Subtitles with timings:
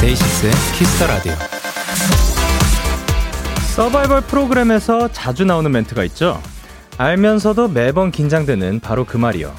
[0.00, 1.32] 데이식스의 Kiss the Radio.
[3.76, 6.42] 서바이벌 프로그램에서 자주 나오는 멘트가 있죠.
[6.98, 9.54] 알면서도 매번 긴장되는 바로 그 말이요.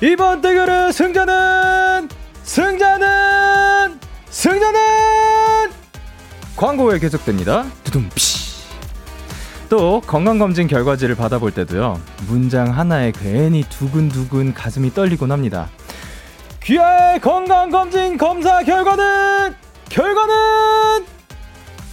[0.00, 2.08] 이번 대결의 승자는
[2.44, 3.98] 승자는
[4.30, 4.78] 승자는
[6.56, 7.66] 광고 후에 계속됩니다.
[7.82, 8.38] 두둠피.
[9.68, 12.00] 또 건강검진 결과지를 받아볼 때도요.
[12.26, 15.68] 문장 하나에 괜히 두근두근 가슴이 떨리곤 합니다.
[16.62, 19.54] 귀하의 건강검진 검사 결과는
[19.88, 21.06] 결과는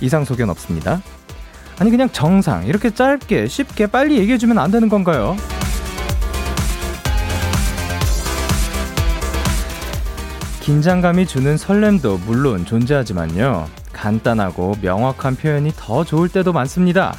[0.01, 1.01] 이상 소견 없습니다.
[1.79, 5.35] 아니 그냥 정상 이렇게 짧게 쉽게 빨리 얘기해 주면 안 되는 건가요?
[10.61, 13.67] 긴장감이 주는 설렘도 물론 존재하지만요.
[13.93, 17.15] 간단하고 명확한 표현이 더 좋을 때도 많습니다.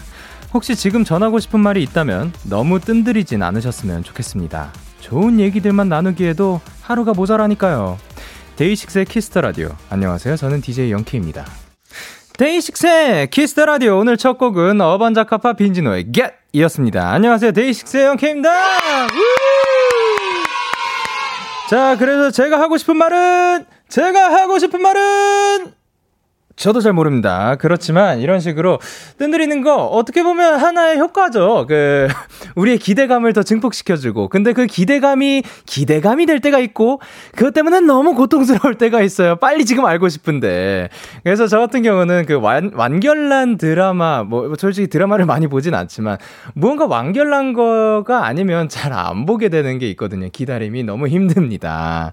[0.53, 4.73] 혹시 지금 전하고 싶은 말이 있다면 너무 뜬들이진 않으셨으면 좋겠습니다.
[5.01, 7.99] 좋은 얘기들만 나누기에도 하루가 모자라니까요.
[8.57, 9.69] 데이식스의 Kiss the Radio.
[9.91, 10.37] 안녕하세요.
[10.37, 11.45] 저는 DJ 영케입니다.
[12.39, 13.99] 데이식스의 Kiss the Radio.
[13.99, 17.11] 오늘 첫 곡은 어반자카파 빈지노의 Get 이었습니다.
[17.11, 17.53] 안녕하세요.
[17.53, 18.51] 데이식스의 영케입니다.
[21.71, 25.73] 자, 그래서 제가 하고 싶은 말은 제가 하고 싶은 말은
[26.57, 27.57] 저도 잘 모릅니다.
[27.57, 28.81] 그렇지만 이런 식으로
[29.19, 31.67] 뜸들이는 거 어떻게 보면 하나의 효과죠.
[31.69, 32.09] 그
[32.57, 37.01] 우리의 기대감을 더 증폭시켜주고 근데 그 기대감이 기대감이 될 때가 있고
[37.37, 39.37] 그것 때문에 너무 고통스러울 때가 있어요.
[39.37, 40.89] 빨리 지금 알고 싶은데
[41.23, 46.17] 그래서 저 같은 경우는 그 완, 완결난 드라마 뭐 솔직히 드라마를 많이 보진 않지만
[46.55, 50.29] 무언가 완결난 거가 아니면 잘 안 보게 되는 게 있거든요.
[50.33, 52.13] 기다림이 너무 힘듭니다.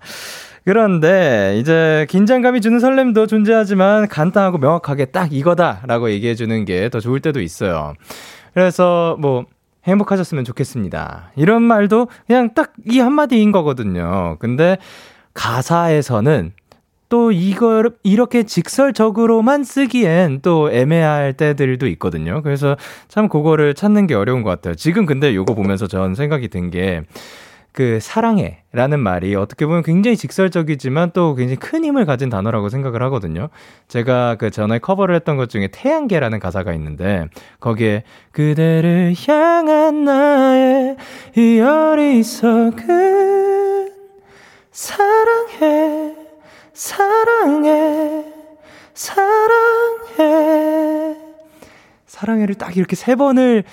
[0.65, 7.19] 그런데 이제 긴장감이 주는 설렘도 존재하지만 간단하고 명확하게 딱 이거다라고 얘기해 주는 게 더 좋을
[7.19, 7.93] 때도 있어요.
[8.53, 9.45] 그래서 뭐
[9.85, 11.31] 행복하셨으면 좋겠습니다.
[11.35, 14.37] 이런 말도 그냥 딱 이 한마디인 거거든요.
[14.39, 14.77] 근데
[15.33, 16.51] 가사에서는
[17.09, 22.41] 또 이걸 이렇게 직설적으로만 쓰기엔 또 애매할 때들도 있거든요.
[22.41, 22.75] 그래서
[23.07, 24.73] 참 그거를 찾는 게 어려운 것 같아요.
[24.75, 27.03] 지금 근데 요거 보면서 전 생각이 든 게
[27.73, 33.01] 그 사랑해 라는 말이 어떻게 보면 굉장히 직설적이지만 또 굉장히 큰 힘을 가진 단어라고 생각을
[33.03, 33.49] 하거든요.
[33.87, 37.25] 제가 그 전에 커버를 했던 것 중에 태양계라는 가사가 있는데
[37.59, 40.97] 거기에 그대를 향한 나의
[41.35, 42.83] 이 어리석은
[44.71, 46.15] 사랑해
[46.73, 48.25] 사랑해
[48.93, 50.23] 사랑해
[52.05, 53.63] 사랑해를 딱 이렇게 세 번을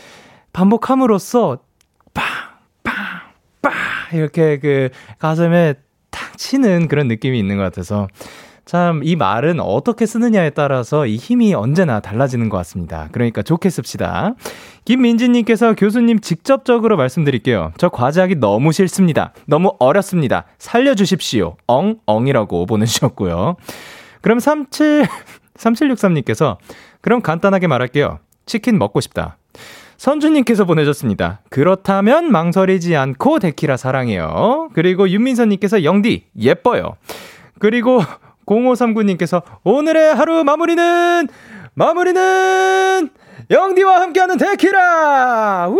[0.54, 1.58] 반복함으로써
[4.12, 5.74] 이렇게 그 가슴에
[6.10, 8.08] 탁 치는 그런 느낌이 있는 것 같아서
[8.70, 13.08] 참 이 말은 어떻게 쓰느냐에 따라서 이 힘이 언제나 달라지는 것 같습니다.
[13.10, 14.36] 그러니까 좋게 씁시다.
[14.84, 17.72] 김민지님께서 교수님 직접적으로 말씀드릴게요.
[17.78, 19.32] 저 과제하기 너무 싫습니다.
[19.46, 20.44] 너무 어렵습니다.
[20.58, 21.56] 살려주십시오.
[21.66, 23.56] 엉, 엉이라고 보내주셨고요.
[24.20, 25.04] 그럼 37,
[25.56, 26.58] 3763님께서
[27.00, 28.20] 그럼 간단하게 말할게요.
[28.46, 29.36] 치킨 먹고 싶다.
[30.00, 31.42] 선주님께서 보내줬습니다.
[31.50, 34.70] 그렇다면 망설이지 않고 데키라 사랑해요.
[34.72, 36.96] 그리고 윤민선님께서 영디 예뻐요.
[37.58, 38.00] 그리고
[38.46, 41.28] 0539님께서 오늘의 하루 마무리는
[41.74, 43.10] 마무리는
[43.50, 45.68] 영디와 함께하는 데키라.
[45.68, 45.78] 우!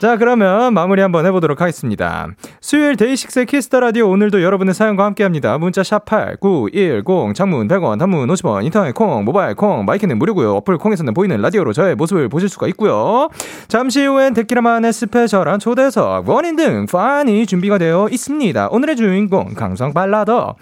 [0.00, 2.28] 자, 그러면 마무리 한번 해보도록 하겠습니다.
[2.60, 5.56] 수요일 데이식스의 Kiss the Radio 오늘도 여러분의 사연과 함께 합니다.
[5.56, 10.56] 문자 샵8910 장문 100원, 단문 50원, 인터넷 콩, 모바일 콩, 마이크는 무료고요.
[10.56, 13.28] 어플 콩에서는 보이는 라디오로 저의 모습을 보실 수가 있고요.
[13.68, 18.68] 잠시 후엔 데키라만의 special한 초대석, 원인 등 판이 준비가 되어 있습니다.
[18.72, 20.56] 오늘의 주인공 감성 발라더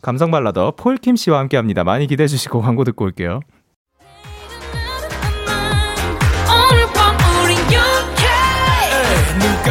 [0.00, 1.84] 감성 발라더 폴킴 씨와 함께 합니다.
[1.84, 3.40] 많이 기대해 주시고 광고 듣고 올게요.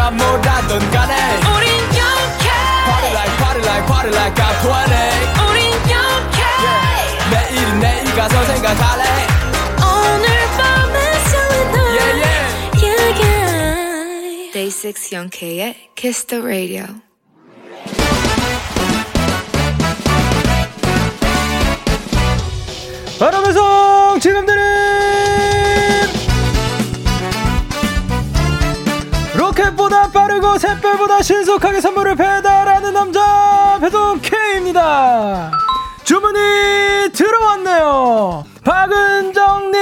[0.07, 1.15] 누가 뭐라던 간에
[1.55, 2.49] 우린 영케
[2.85, 4.95] Party like party like party like I'm 20
[5.49, 7.29] 우린 영케 yeah.
[7.31, 9.03] 내일은 내일 가서 생각할래
[9.81, 10.27] 오늘
[10.57, 12.47] 밤에 설레는 yeah, yeah.
[12.83, 14.51] yeah, yeah.
[14.53, 16.85] Day 6 영케의 Kiss the Radio
[23.19, 24.76] 바로 배송 지금 드는
[30.11, 35.51] 빠르고 샛별보다 신속하게 선물을 배달하는 남자 배송 K입니다.
[36.03, 36.39] 주문이
[37.13, 38.45] 들어왔네요.
[38.63, 39.79] 박은정님,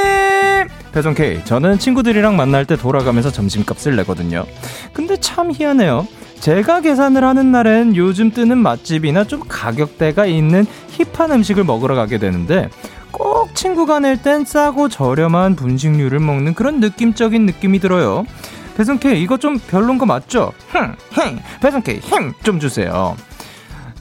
[0.92, 4.46] 배송K, 저는 친구들이랑 만날 때 돌아가면서 점심값을 내거든요.
[4.94, 6.08] 근데 참 희한해요.
[6.40, 12.70] 제가 계산을 하는 날엔 요즘 뜨는 맛집이나 좀 가격대가 있는 힙한 음식을 먹으러 가게 되는데
[13.12, 18.26] 꼭 친구가 낼 땐 싸고 저렴한 분식류를 먹는 그런 느낌적인 느낌이 들어요.
[18.78, 20.52] 배송K 이거 좀 별론 거 맞죠?
[20.72, 23.16] 흥, 흥, 배송K 힘 좀 주세요.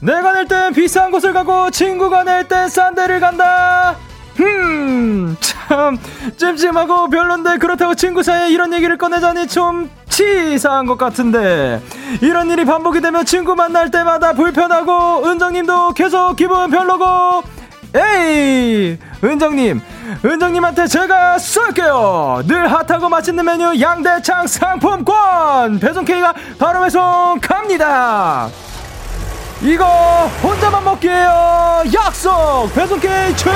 [0.01, 3.95] 내가 낼 땐 비싼 곳을 가고 친구가 낼 땐 싼 데를 간다.
[4.35, 5.97] 흠, 참
[6.37, 11.81] 찜찜하고 별론데 그렇다고 친구 사이에 이런 얘기를 꺼내자니 좀 치사한 것 같은데
[12.21, 17.43] 이런 일이 반복이 되면 친구 만날 때마다 불편하고 은정님도 계속 기분 별로고
[17.95, 19.81] 에이 은정님
[20.23, 22.43] 은정님한테 제가 쏠게요.
[22.45, 25.79] 늘 핫하고 맛있는 메뉴 양대창 상품권.
[25.79, 28.49] 배송 K가 바로 배송 갑니다.
[29.61, 29.85] 이거
[30.43, 31.83] 혼자만 먹기에요.
[31.93, 32.73] 약속.
[32.73, 33.51] 배송 K 출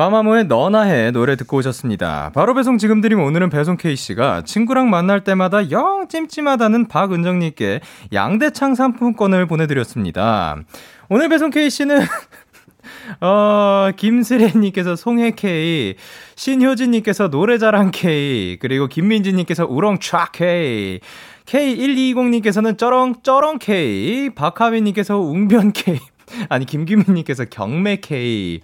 [0.00, 2.30] 마마무의 너나 해 노래 듣고 오셨습니다.
[2.32, 7.80] 바로 배송 지금 드림 오늘은 배송 K씨가 친구랑 만날 때마다 영 찜찜하다는 박은정님께
[8.14, 10.56] 양대창 상품권을 보내드렸습니다.
[11.10, 12.00] 오늘 배송 K씨는
[13.20, 15.96] 어, 김슬혜님께서 송혜 K,
[16.34, 21.00] 신효진님께서 노래자랑 K, 그리고 김민지님께서 우렁촥 K,
[21.44, 25.98] K1220님께서는 쩌렁, 쩌렁 K, 박하빈님께서 웅변 K,
[26.48, 28.60] 아니, 김규민님께서 경매 K,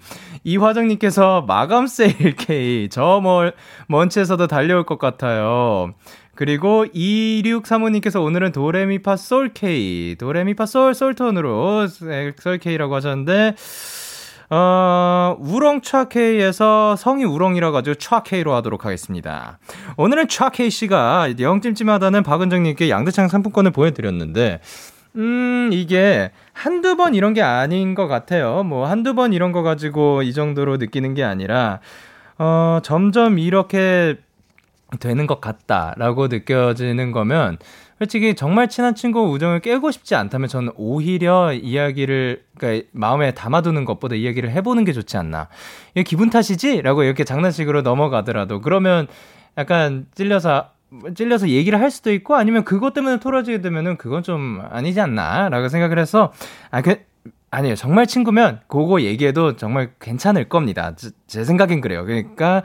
[0.46, 3.52] 이화정님께서 마감 세일 K, 저 멀,
[3.88, 5.92] 먼치에서도 달려올 것 같아요.
[6.36, 13.56] 그리고 2635님께서 오늘은 도레미파 솔 K, 도레미파 솔, 솔톤으로 솔 K라고 하셨는데,
[14.48, 19.58] 어, 우렁차 K에서 성이 우렁이라 가지고 차 K로 하도록 하겠습니다.
[19.96, 24.60] 오늘은 차 K 씨가 영찜찜하다는 박은정님께 양대창 상품권을 보여드렸는데,
[25.16, 28.62] 음, 이게 한두 번 이런 게 아닌 것 같아요.
[28.62, 31.80] 뭐 한두 번 이런 거 가지고 이 정도로 느끼는 게 아니라,
[32.38, 34.16] 어, 점점 이렇게
[35.00, 37.58] 되는 것 같다라고 느껴지는 거면,
[37.98, 44.14] 솔직히 정말 친한 친구 우정을 깨고 싶지 않다면 저는 오히려 이야기를 그러니까 마음에 담아두는 것보다
[44.16, 45.48] 이야기를 해보는 게 좋지 않나.
[45.94, 46.82] 이게 기분 탓이지?
[46.82, 49.06] 라고 이렇게 장난식으로 넘어가더라도 그러면
[49.56, 50.75] 약간 찔려서
[51.14, 55.98] 찔려서 얘기를 할 수도 있고 아니면 그것 때문에 토라지게 되면은 그건 좀 아니지 않나라고 생각을
[55.98, 56.32] 해서
[56.70, 56.96] 아 그
[57.50, 57.74] 아니에요.
[57.74, 60.94] 정말 친구면 그거 얘기해도 정말 괜찮을 겁니다.
[60.96, 62.04] 제, 제 생각엔 그래요.
[62.04, 62.62] 그러니까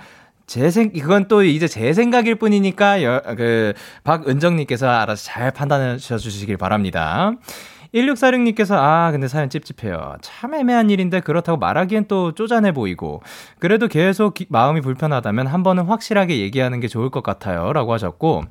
[0.48, 3.74] 제 생, 이건 또 이제 제 생각일 뿐이니까, 여, 그,
[4.04, 7.32] 박은정님께서 알아서 잘 판단하셔 주시길 바랍니다.
[7.94, 10.16] 1646님께서, 아, 근데 사연 찝찝해요.
[10.22, 13.22] 참 애매한 일인데 그렇다고 말하기엔 또 쪼잔해 보이고,
[13.60, 17.74] 그래도 계속 기, 마음이 불편하다면 한 번은 확실하게 얘기하는 게 좋을 것 같아요.
[17.74, 18.44] 라고 하셨고,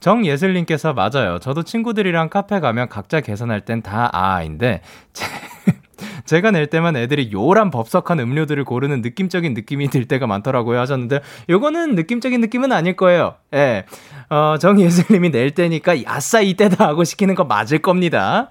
[0.00, 1.38] 정예슬님께서, 맞아요.
[1.38, 4.80] 저도 친구들이랑 카페 가면 각자 계산할 땐 다 아인데,
[6.28, 11.94] 제가 낼 때만 애들이 요란 법석한 음료들을 고르는 느낌적인 느낌이 들 때가 많더라고요 하셨는데 요거는
[11.94, 13.34] 느낌적인 느낌은 아닐 거예요.
[13.54, 13.86] 예.
[14.28, 18.50] 어, 정예슬님이 낼 때니까 야싸 이때다 하고 시키는 거 맞을 겁니다.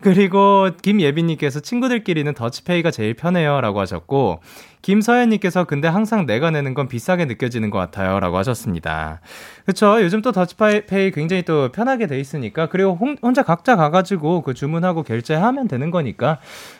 [0.00, 4.40] 그리고 김예빈님께서 친구들끼리는 더치페이가 제일 편해요 라고 하셨고
[4.86, 8.20] 김서연님께서 근데 항상 내가 내는 건 비싸게 느껴지는 것 같아요.
[8.20, 9.20] 라고 하셨습니다.
[9.64, 10.00] 그쵸.
[10.00, 12.66] 요즘 또 더치페이 굉장히 또 편하게 돼 있으니까.
[12.66, 16.38] 그리고 혼, 혼자 각자 가가지고 그 주문하고 결제하면 되는 거니까.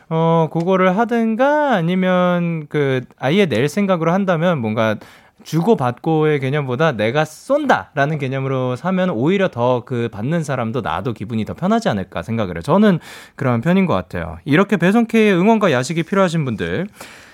[0.09, 4.97] 어, 그거를 하든가 아니면 그 아예 낼 생각으로 한다면 뭔가
[5.45, 11.89] 주고받고의 개념보다 내가 쏜다라는 개념으로 사면 오히려 더 그 받는 사람도 나도 기분이 더 편하지
[11.89, 12.63] 않을까 생각을 해요.
[12.63, 12.99] 저는
[13.37, 14.39] 그런 편인 것 같아요.
[14.45, 16.89] 이렇게 배송K의 응원과 야식이 필요하신 분들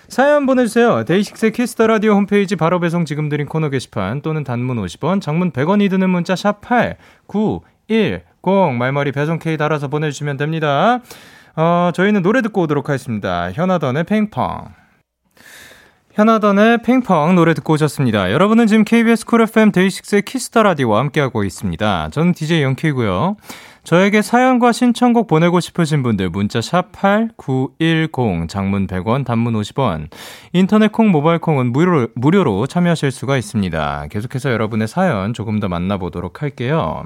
[0.08, 1.04] 사연 보내주세요.
[1.04, 5.52] 데이식스의 Kiss the Radio 홈페이지 바로 배송 지금 드림 코너 게시판 또는 단문 50원, 장문
[5.52, 11.00] 100원이 드는 문자 샵 8 9 1 0 말머리 배송 K 달아서 보내주시면 됩니다.
[11.56, 13.52] 어, 저희는 노래 듣고 오도록 하겠습니다.
[13.52, 14.68] 현아던의 핑퐁.
[16.12, 18.32] 현아던의 핑퐁 노래 듣고 오셨습니다.
[18.32, 22.10] 여러분은 지금 KBS 쿨 FM 데이식스의 Kiss the Radio와 함께하고 있습니다.
[22.10, 23.36] 저는 DJ 영케이고요.
[23.84, 30.08] 저에게 사연과 신청곡 보내고 싶으신 분들 문자 샵 8910 장문 100원 단문 50원
[30.52, 34.06] 인터넷 콩 모바일 콩은 무료로, 무료로 참여하실 수가 있습니다.
[34.10, 37.04] 계속해서 여러분의 사연 조금 더 만나보도록 할게요.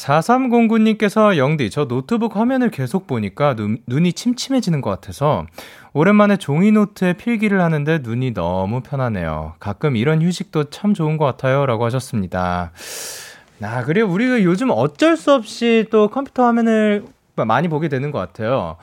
[0.00, 5.46] 4309님께서 영디 저 노트북 화면을 계속 보니까 눈, 눈이 침침해지는 것 같아서
[5.92, 9.54] 오랜만에 종이 노트에 필기를 하는데 눈이 너무 편하네요.
[9.60, 11.66] 가끔 이런 휴식도 참 좋은 것 같아요.
[11.66, 12.72] 라고 하셨습니다.
[13.62, 17.04] 아, 그리고 우리가 요즘 어쩔 수 없이 또 컴퓨터 화면을
[17.36, 18.76] 많이 보게 되는 것 같아요.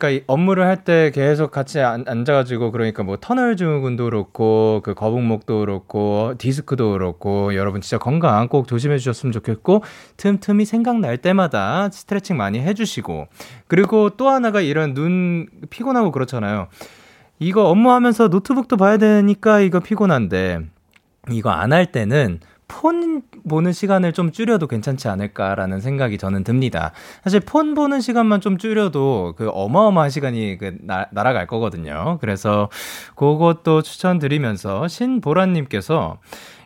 [0.00, 6.32] 그러니까 업무를 할 때 계속 같이 앉아가지고 그러니까 뭐 터널 증후군도 그렇고 그 거북목도 그렇고
[6.38, 9.84] 디스크도 그렇고 여러분 진짜 건강 꼭 조심해 주셨으면 좋겠고
[10.16, 13.28] 틈틈이 생각날 때마다 스트레칭 많이 해주시고
[13.68, 16.68] 그리고 또 하나가 이런 눈 피곤하고 그렇잖아요.
[17.38, 20.60] 이거 업무하면서 노트북도 봐야 되니까 이거 피곤한데,
[21.30, 22.40] 이거 안 할 때는
[22.70, 26.92] 폰 보는 시간을 좀 줄여도 괜찮지 않을까라는 생각이 저는 듭니다.
[27.24, 32.18] 사실 폰 보는 시간만 좀 줄여도 그 어마어마한 시간이 그 나, 날아갈 거거든요.
[32.20, 32.68] 그래서
[33.16, 36.18] 그것도 추천드리면서 신보라님께서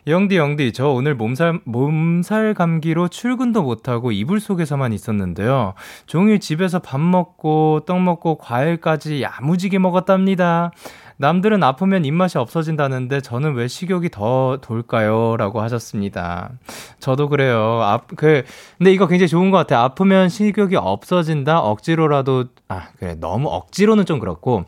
[0.07, 5.73] 영디 영디 저 오늘 몸살 몸살 감기로 출근도 못하고 이불 속에서만 있었는데요.
[6.05, 10.71] 종일 집에서 밥 먹고 떡 먹고 과일까지 야무지게 먹었답니다.
[11.17, 15.37] 남들은 아프면 입맛이 없어진다는데 저는 왜 식욕이 더 돌까요?
[15.37, 16.51] 라고 하셨습니다.
[16.99, 17.79] 저도 그래요.
[17.83, 18.43] 아, 그,
[18.77, 19.79] 근데 이거 굉장히 좋은 것 같아요.
[19.79, 21.59] 아프면 식욕이 없어진다?
[21.61, 23.15] 억지로라도, 아, 그래.
[23.19, 24.65] 너무 억지로는 좀 그렇고,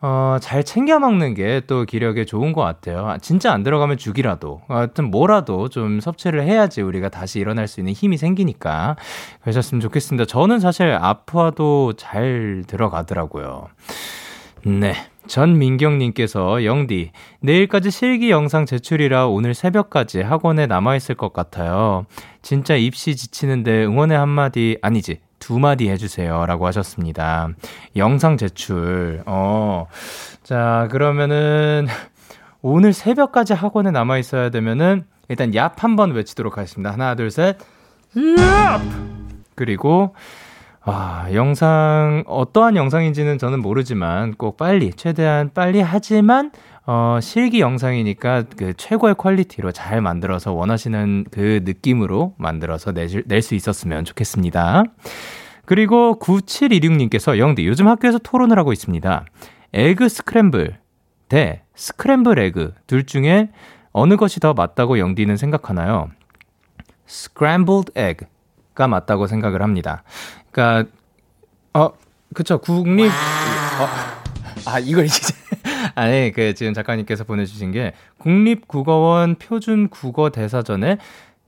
[0.00, 3.08] 어, 잘 챙겨 먹는 게 또 기력에 좋은 것 같아요.
[3.08, 7.94] 아, 진짜 안 들어가면 죽이라도, 하여튼 뭐라도 좀 섭취를 해야지 우리가 다시 일어날 수 있는
[7.94, 8.94] 힘이 생기니까
[9.40, 10.26] 그러셨으면 좋겠습니다.
[10.26, 13.66] 저는 사실 아파도 잘 들어가더라고요.
[14.64, 14.94] 네.
[15.28, 22.06] 전민경님께서 영디 내일까지 실기 영상 제출이라 오늘 새벽까지 학원에 남아있을 것 같아요.
[22.42, 26.46] 진짜 입시 지치는데 응원의 한마디 아니지 두 마디 해주세요.
[26.46, 27.50] 라고 하셨습니다.
[27.96, 29.22] 영상 제출.
[29.26, 29.86] 어.
[30.42, 31.86] 자, 그러면은,
[32.60, 36.92] 오늘 새벽까지 학원에 남아있어야 되면은, 일단 얍 한번 외치도록 하겠습니다.
[36.92, 37.58] 하나, 둘, 셋.
[38.16, 38.80] 얍!
[39.54, 40.14] 그리고,
[40.90, 46.50] 아, 영상, 어떠한 영상인지는 저는 모르지만 꼭 빨리, 최대한 빨리 하지만,
[46.86, 52.94] 어, 실기 영상이니까 그 최고의 quality로 잘 만들어서 원하시는 그 느낌으로 만들어서
[53.26, 54.84] 낼수 있었으면 좋겠습니다.
[55.66, 59.26] 그리고 9726님께서 영디, 요즘 학교에서 토론을 하고 있습니다.
[59.74, 60.78] egg scramble
[61.28, 63.50] 대 scramble egg 둘 중에
[63.92, 66.08] 어느 것이 더 맞다고 영디는 생각하나요?
[67.06, 68.24] scrambled egg
[68.78, 70.04] 가 맞다고 생각을 합니다.
[70.52, 70.88] 그러니까
[71.74, 71.90] 어
[72.32, 73.88] 그쵸 국립 어,
[74.66, 75.34] 아 이걸 이제
[75.96, 80.98] 아니 그 지금 작가님께서 보내주신 게 국립국어원 표준 국어 대사전에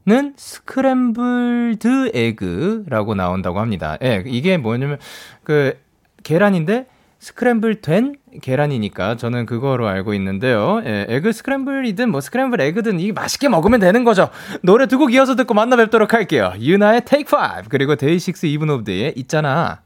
[0.07, 3.97] 는 스크램블드 에그라고 나온다고 합니다.
[4.03, 4.99] 예, 이게 뭐냐면
[5.45, 5.79] 그
[6.25, 6.87] 계란인데
[7.21, 10.81] 스크램블 된 계란이니까 저는 그거로 알고 있는데요.
[10.87, 14.31] 예, egg scramble이든 뭐 scramble egg든 이게 맛있게 먹으면 되는 거죠.
[14.63, 16.53] 노래 두 곡 이어서 듣고 만나 뵙도록 할게요.
[16.59, 19.83] 유나의 Take 5 그리고 데이식스 이븐 오브 데이의 있잖아.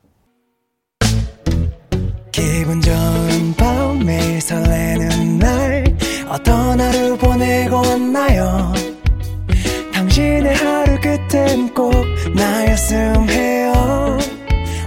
[2.32, 5.84] 기분 좋은 밤 매일 설레는 날
[6.28, 8.72] 어떤 하루 보내고 왔나요?
[9.92, 11.92] 당신의 하루 끝엔 꼭
[12.34, 13.72] 나였음 해요.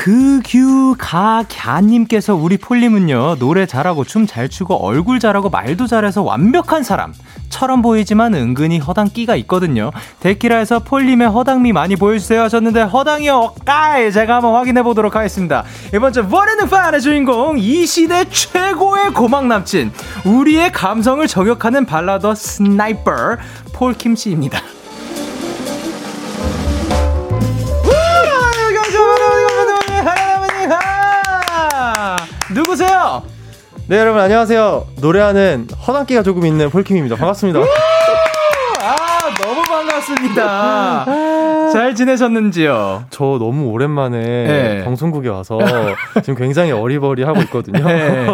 [0.00, 8.32] 그규가갸님께서 우리 폴님은요 노래 잘하고 춤 잘 추고 얼굴 잘하고 말도 잘해서 완벽한 사람처럼 보이지만
[8.32, 9.90] 은근히 허당 끼가 있거든요.
[10.20, 15.64] 데키라에서 폴님의 허당미 많이 보여주세요 하셨는데 허당이요 까이 제가 한번 확인해 보도록 하겠습니다.
[15.94, 19.92] 이번 주 버리는 판의 주인공 이 시대 최고의 고막 남친
[20.24, 23.36] 우리의 감성을 저격하는 발라더 sniper
[23.74, 24.62] 폴킴 씨입니다.
[32.54, 33.22] 누구세요?
[33.86, 34.86] 네 여러분 안녕하세요.
[35.00, 37.16] 노래하는 허당기가 조금 있는 폴킴입니다.
[37.16, 37.60] 반갑습니다.
[38.82, 41.04] 아 너무 반갑습니다
[41.72, 43.04] 잘 지내셨는지요?
[43.10, 44.84] 저 너무 오랜만에 네.
[44.84, 45.58] 방송국에 와서
[46.22, 47.84] 지금 굉장히 어리버리 하고 있거든요.
[47.86, 48.26] 네.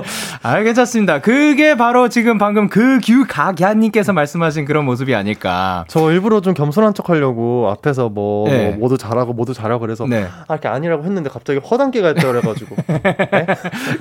[0.43, 1.21] 아, 괜찮습니다.
[1.21, 5.85] 그게 바로 지금 방금 그 규가갸님께서 말씀하신 그런 모습이 아닐까.
[5.89, 8.71] 저 일부러 좀 겸손한 척 하려고 앞에서 뭐, 네.
[8.71, 10.27] 뭐 모두 잘하고 모두 잘하고 그래서 네.
[10.49, 13.47] 아, 이렇게 아니라고 했는데 갑자기 허당기가 있다 그래가지고 네?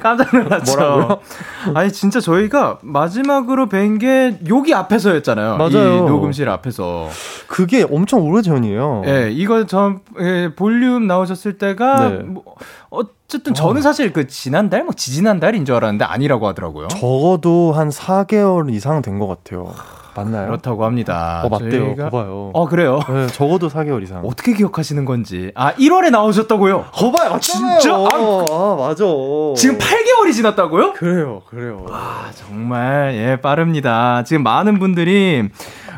[0.02, 0.76] 깜짝 놀랐죠.
[0.78, 1.20] 뭐라고요?
[1.74, 5.58] 아니 진짜 저희가 마지막으로 뵌 게 여기 앞에서였잖아요.
[5.58, 6.06] 맞아요.
[6.08, 7.08] 녹음실 앞에서.
[7.48, 9.02] 그게 엄청 오래전이에요.
[9.06, 9.25] 네.
[9.32, 12.18] 이거 전 예, 볼륨 나오셨을 때가 네.
[12.24, 12.44] 뭐,
[12.90, 13.82] 어쨌든 저는 어.
[13.82, 16.88] 사실 그 지난달 뭐 지지난달인 줄 알았는데 아니라고 하더라고요.
[16.90, 19.74] 적어도 한 4개월 이상 된 것 같아요.
[20.18, 20.46] 맞나요?
[20.48, 21.42] 그렇다고 합니다.
[21.44, 21.70] 어, 맞대요.
[21.72, 22.10] 저희가...
[22.10, 22.50] 봐요.
[22.54, 23.02] 어, 그래요?
[23.10, 24.22] 네, 적어도 4개월 이상.
[24.26, 25.52] 어떻게 기억하시는 건지.
[25.56, 26.86] 아, 1월에 나오셨다고요?
[26.94, 27.32] 거봐요.
[27.34, 27.94] 아, 진짜?
[27.94, 28.08] 아,
[28.50, 29.04] 아, 맞아.
[29.58, 30.94] 지금 8개월이 지났다고요?
[30.94, 31.86] 그래요, 그래요.
[31.90, 34.24] 와, 정말, 예, 빠릅니다.
[34.24, 35.50] 지금 많은 분들이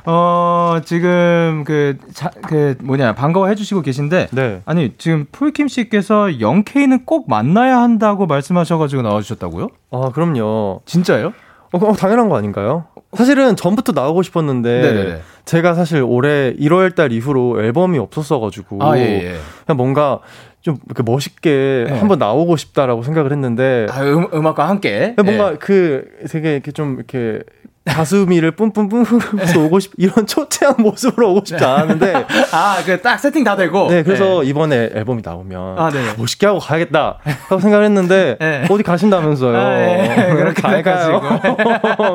[0.09, 4.29] 어, 지금 그, 자, 그 뭐냐, 반가워 해 주시고 계신데.
[4.31, 4.61] 네.
[4.63, 9.67] 아니, 지금 폴킴 씨께서 영케이는 꼭 만나야 한다고 말씀하셔가지고 나와주셨다고요?
[9.91, 10.79] 아, 그럼요.
[10.85, 11.33] 진짜요?
[11.73, 12.85] 어, 어, 당연한 거 아닌가요?
[13.13, 15.21] 사실은 전부터 나오고 싶었는데 네네네.
[15.43, 19.35] 제가 사실 올해 1월 달 이후로 앨범이 없었어가지고 아, 예, 예.
[19.65, 20.19] 그냥 뭔가
[20.61, 21.99] 좀 이렇게 멋있게 네.
[21.99, 25.57] 한번 나오고 싶다라고 생각을 했는데 아, 음, 음악과 함께 뭔가 네.
[25.57, 27.41] 그 되게 이렇게 좀 이렇게
[27.93, 32.25] 가수미를 뿜뿜뿜 흐르면서 오고 싶 이런 초췌한 모습으로 오고 싶지 않았는데.
[32.51, 33.87] 아그 딱 세팅 다 되고.
[33.89, 34.49] 네 그래서 네.
[34.49, 36.01] 이번에 앨범이 나오면 아, 네.
[36.17, 37.17] 멋있게 하고 가야겠다
[37.49, 38.65] 하고 생각을 했는데 네.
[38.69, 39.57] 어디 가신다면서요?
[39.57, 40.27] 아, 네.
[40.35, 41.21] 그렇게 잘 가요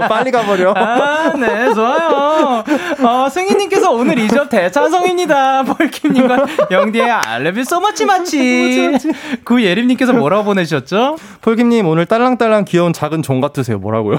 [0.09, 0.73] 빨리 가버려.
[0.73, 2.65] 아네 좋아요.
[3.05, 5.63] 어 승희님께서 오늘 이접 대찬성입니다.
[5.65, 8.93] 폴킴님과 영디의 알레비 소마치 마치.
[9.45, 11.17] 그 예림님께서 뭐라고 보내셨죠?
[11.41, 13.79] 폴킴님 오늘 딸랑딸랑 귀여운 작은 종 같으세요.
[13.79, 14.19] 뭐라고요?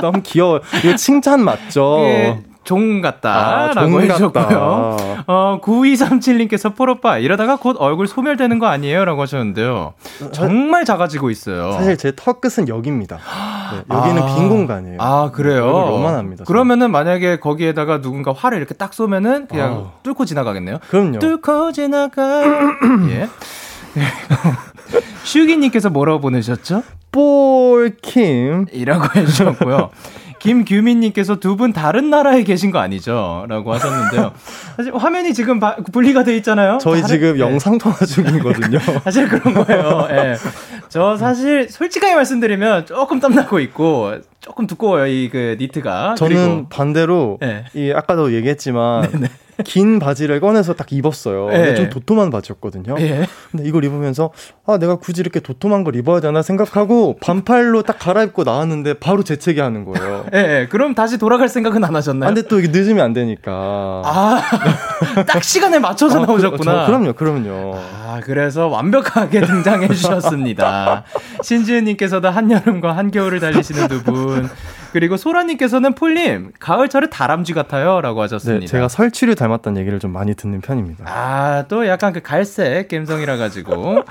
[0.00, 1.98] 너무 귀여워 이거 칭찬 맞죠?
[2.44, 4.96] 그 종 같다라고 아, 해주셨고요.
[5.26, 9.04] 어, 9237님께서 폴오빠 이러다가 곧 얼굴 소멸되는 거 아니에요?
[9.04, 9.94] 라고 하셨는데요.
[10.32, 11.72] 정말 작아지고 있어요.
[11.72, 13.18] 사실 제 턱 끝은 여기입니다.
[13.72, 14.98] 네, 여기는 아, 빈 공간이에요.
[15.00, 15.66] 아, 그래요?
[15.66, 16.44] 요만합니다.
[16.44, 20.00] 그러면은 만약에 거기에다가 누군가 활을 이렇게 딱 쏘면은 그냥 아.
[20.02, 20.78] 뚫고 지나가겠네요.
[20.90, 21.18] 그럼요.
[21.18, 22.42] 뚫고 지나가.
[23.10, 23.28] 예.
[25.24, 26.82] 슈기님께서 뭐라고 보내셨죠?
[27.10, 28.66] 볼킴.
[28.72, 29.90] 이라고 해주셨고요.
[30.40, 33.44] 김규민님께서 두 분 다른 나라에 계신 거 아니죠?
[33.48, 34.32] 라고 하셨는데요.
[34.76, 36.78] 사실 화면이 지금 바, 분리가 돼 있잖아요.
[36.80, 37.40] 저희 다른, 지금 네.
[37.40, 38.78] 영상통화 중이거든요.
[39.04, 40.06] 사실 그런 거예요.
[40.08, 40.36] 네.
[40.88, 44.14] 저 사실 솔직하게 말씀드리면 조금 땀나고 있고
[44.50, 46.16] 조금 두꺼워요, 이 그 니트가.
[46.16, 47.64] 저는 그리고, 반대로, 네.
[47.74, 49.28] 이 아까도 얘기했지만, 네네.
[49.62, 51.46] 긴 바지를 꺼내서 딱 입었어요.
[51.48, 51.74] 근데 예.
[51.74, 52.96] 좀 도톰한 바지였거든요.
[52.98, 53.26] 예.
[53.50, 54.30] 근데 이걸 입으면서
[54.66, 59.60] 아 내가 굳이 이렇게 도톰한 걸 입어야 되나 생각하고 반팔로 딱 갈아입고 나왔는데 바로 재채기
[59.60, 60.24] 하는 거예요.
[60.32, 60.66] 예, 예.
[60.70, 62.30] 그럼 다시 돌아갈 생각은 안 하셨나요?
[62.30, 63.52] 아, 근데 또 이게 늦으면 안 되니까.
[64.02, 64.40] 아,
[65.28, 66.86] 딱 시간에 맞춰서 아, 나오셨구나.
[66.86, 67.74] 그, 럼요 그럼요.
[67.76, 71.04] 아, 그래서 완벽하게 등장해 주셨습니다.
[71.44, 74.39] 신지은님께서도 한여름과 한겨울을 달리시는 두 분.
[74.92, 78.60] 그리고 소라님께서는 폴님 가을철에 다람쥐 같아요라고 하셨습니다.
[78.60, 81.04] 네, 제가 설치를 닮았다는 얘기를 좀 많이 듣는 편입니다.
[81.06, 84.02] 아 또 약간 그 갈색 감성이라 가지고.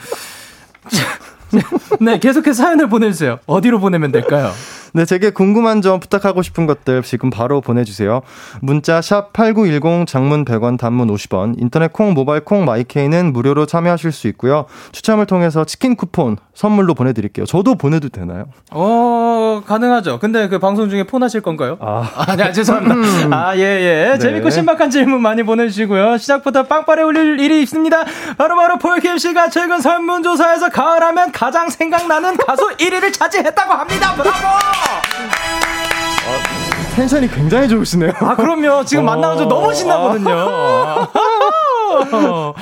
[1.99, 3.39] 네, 계속해서 사연을 보내주세요.
[3.45, 4.51] 어디로 보내면 될까요?
[4.93, 8.21] 네, 제게 궁금한 점 부탁하고 싶은 것들 지금 바로 보내주세요.
[8.61, 14.27] 문자 샵 8910 장문 100원 단문 50원 인터넷 콩 모바일 콩 마이케이는 무료로 참여하실 수
[14.29, 14.65] 있고요.
[14.91, 17.45] 추첨을 통해서 치킨 쿠폰 선물로 보내드릴게요.
[17.45, 18.45] 저도 보내도 되나요?
[18.71, 20.19] 어 가능하죠.
[20.19, 21.77] 근데 그 방송 중에 폰 하실 건가요?
[21.79, 22.95] 아, 아 네, 죄송합니다.
[22.95, 23.33] 음.
[23.33, 24.09] 아, 예, 예.
[24.13, 24.19] 네.
[24.19, 26.17] 재밌고 신박한 질문 많이 보내주시고요.
[26.17, 28.03] 시작부터 빵빠레 올릴 일이 있습니다.
[28.37, 34.13] 바로바로 폴킴 씨가 최근 설문조사에서 가을하면 가장 생각나는 가수 1위를 차지했다고 합니다.
[34.15, 34.78] 브라보!
[36.27, 38.11] 아, 텐션이 굉장히 좋으시네요.
[38.19, 38.83] 아, 그럼요.
[38.85, 41.07] 지금 만나서 너무 신나거든요.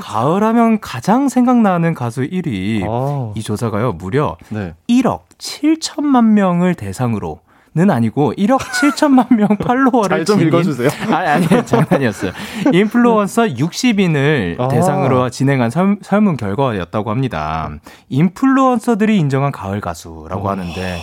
[0.00, 2.84] 가을 하면 가장 생각나는 가수 1위.
[2.88, 3.32] 아.
[3.34, 4.74] 이 조사가요, 무려 네.
[4.88, 7.40] 1억 7천만 명을 대상으로
[7.74, 10.90] 는 아니고 1억 7천만 명 팔로워를 잘 좀 읽어주세요.
[11.10, 12.32] 아니, 아니 장난이었어요.
[12.70, 14.68] 인플루언서 60인을 아.
[14.68, 17.70] 대상으로 진행한 설, 설문 결과였다고 합니다.
[18.10, 20.50] 인플루언서들이 인정한 가을 가수라고 오.
[20.50, 21.00] 하는데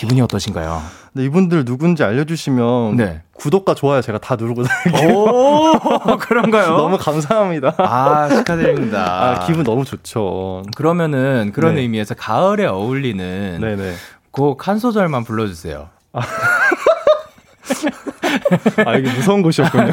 [0.00, 0.82] 기분이 어떠신가요?
[1.12, 3.20] 네, 이분들 누군지 알려주시면 네.
[3.34, 4.62] 구독과 좋아요 제가 다 누르고.
[4.62, 5.74] 오,
[6.18, 6.68] 그런가요?
[6.68, 7.74] 너무 감사합니다.
[7.76, 9.42] 아, 축하드립니다.
[9.42, 10.62] 아, 기분 너무 좋죠.
[10.74, 11.82] 그러면은 그런 네.
[11.82, 13.92] 의미에서 가을에 어울리는 네네.
[14.30, 15.90] 곡한 소절만 불러주세요.
[16.14, 16.20] 아.
[18.86, 19.92] 아, 이게 무서운 곳이었군요.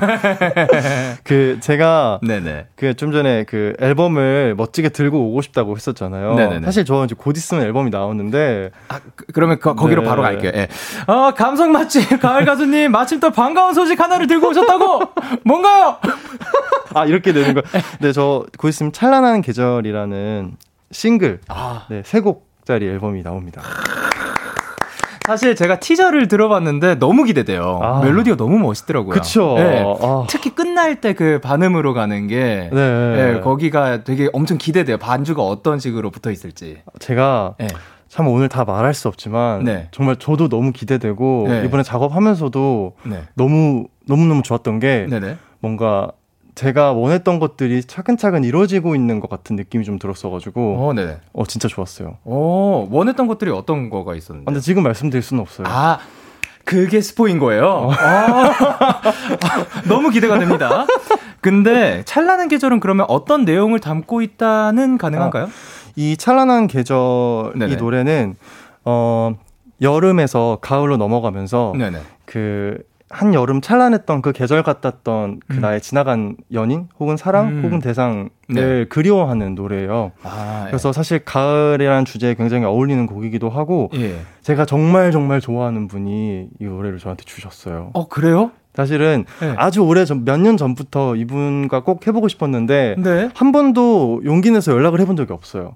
[1.24, 2.20] 그, 제가.
[2.22, 2.68] 네네.
[2.76, 6.36] 그, 좀 전에 그 앨범을 멋지게 들고 오고 싶다고 했었잖아요.
[6.36, 6.66] 네네네.
[6.66, 8.72] 사실 저 이제 곧 있으면 앨범이 나오는데.
[8.90, 10.08] 아, 그, 러면 거, 기로 네.
[10.08, 10.52] 바로 갈게요.
[10.56, 10.68] 예.
[11.08, 15.02] 어, 감성 맛집, 가을 가수님, 마침 또 반가운 소식 하나를 들고 오셨다고!
[15.44, 15.98] 뭔가요?
[16.94, 17.62] 아, 이렇게 되는 거.
[18.00, 20.56] 네, 저 곧 있으면 찬란한 계절이라는
[20.92, 21.40] 싱글.
[21.48, 21.86] 아.
[21.90, 23.62] 네, 세 곡짜리 앨범이 나옵니다.
[25.28, 27.82] 사실 제가 티저를 들어봤는데 너무 기대돼요.
[27.84, 28.00] 아.
[28.02, 29.13] 멜로디가 너무 멋있더라고요.
[29.13, 29.56] 그쵸.
[29.58, 29.84] 네.
[30.02, 30.26] 아.
[30.30, 33.34] 특히 끝날 때 그 반음으로 가는 게 네.
[33.34, 33.42] 네.
[33.42, 34.98] 거기가 되게 엄청 기대돼요.
[34.98, 36.78] 반주가 어떤 식으로 붙어 있을지.
[37.00, 37.68] 제가 네.
[38.08, 39.90] 참 오늘 다 말할 수 없지만 네.
[39.92, 41.66] 정말 저도 너무 기대되고 네.
[41.66, 43.24] 이번에 작업하면서도 네.
[43.36, 45.38] 너무 너무 너무 좋았던 게 네네.
[45.60, 46.12] 뭔가
[46.58, 50.88] 제가 원했던 것들이 차근차근 이루어지고 있는 것 같은 느낌이 좀 들었어가지고.
[50.88, 51.20] 어, 네.
[51.32, 52.17] 어, 진짜 좋았어요.
[52.24, 54.46] 어, 원했던 것들이 어떤 거가 있었는데?
[54.46, 55.67] 아, 근데 지금 말씀드릴 수는 없어요.
[55.70, 56.00] 아,
[56.65, 57.63] 그게 스포인 거예요?
[57.67, 57.91] 어.
[57.91, 58.52] 아,
[59.88, 60.88] 너무 기대가 됩니다.
[61.41, 65.46] 근데 찬란한 계절은 그러면 어떤 내용을 담고 있다는 가능한가요?
[65.46, 65.50] 아,
[65.96, 67.74] 이 찬란한 계절 네네.
[67.74, 68.36] 이 노래는
[68.84, 69.36] 어
[69.80, 72.00] 여름에서 가을로 넘어가면서 네네.
[72.26, 75.62] 그 한 여름 찬란했던 그 계절 같았던 그 음.
[75.62, 77.63] 나의 지나간 연인 혹은 사랑 음.
[77.63, 78.86] 혹은 대상을 네.
[78.86, 80.12] 그리워하는 노래예요.
[80.24, 80.70] 아, 예.
[80.72, 84.17] 그래서 사실 가을이라는 주제에 굉장히 어울리는 곡이기도 하고 예.
[84.41, 87.91] 제가 정말 정말 좋아하는 분이 이 노래를 저한테 주셨어요.
[87.93, 88.52] 어 그래요?
[88.74, 89.54] 사실은 네.
[89.58, 93.30] 아주 오래 전, 몇 년 전부터 이분과 꼭 해보고 싶었는데 네.
[93.34, 95.76] 한 번도 용기 내서 연락을 해본 적이 없어요.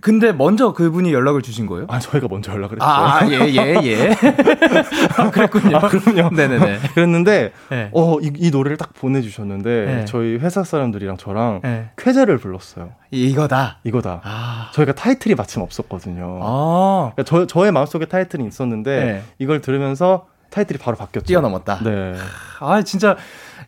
[0.00, 1.86] 근데 먼저 그분이 연락을 주신 거예요?
[1.88, 2.90] 아, 저희가 먼저 연락을 했어요.
[2.90, 4.10] 아, 예, 예, 예.
[5.16, 5.76] 아, 그랬군요.
[5.76, 6.34] 아, 그럼요.
[6.34, 6.78] 네네네.
[6.94, 7.90] 그랬는데, 네.
[7.92, 10.04] 어, 이, 이, 노래를 딱 보내주셨는데, 네.
[10.06, 11.90] 저희 회사 사람들이랑 저랑 네.
[11.96, 12.92] 쾌제를 불렀어요.
[13.10, 13.78] 이거다?
[13.84, 14.20] 이거다.
[14.24, 14.70] 아.
[14.72, 16.40] 저희가 타이틀이 마침 없었거든요.
[16.42, 17.12] 아.
[17.14, 19.22] 그러니까 저, 저의 마음속에 타이틀이 있었는데, 네.
[19.38, 21.26] 이걸 들으면서 타이틀이 바로 바뀌었죠.
[21.26, 21.80] 뛰어넘었다.
[21.82, 22.14] 네.
[22.60, 23.16] 아, 진짜.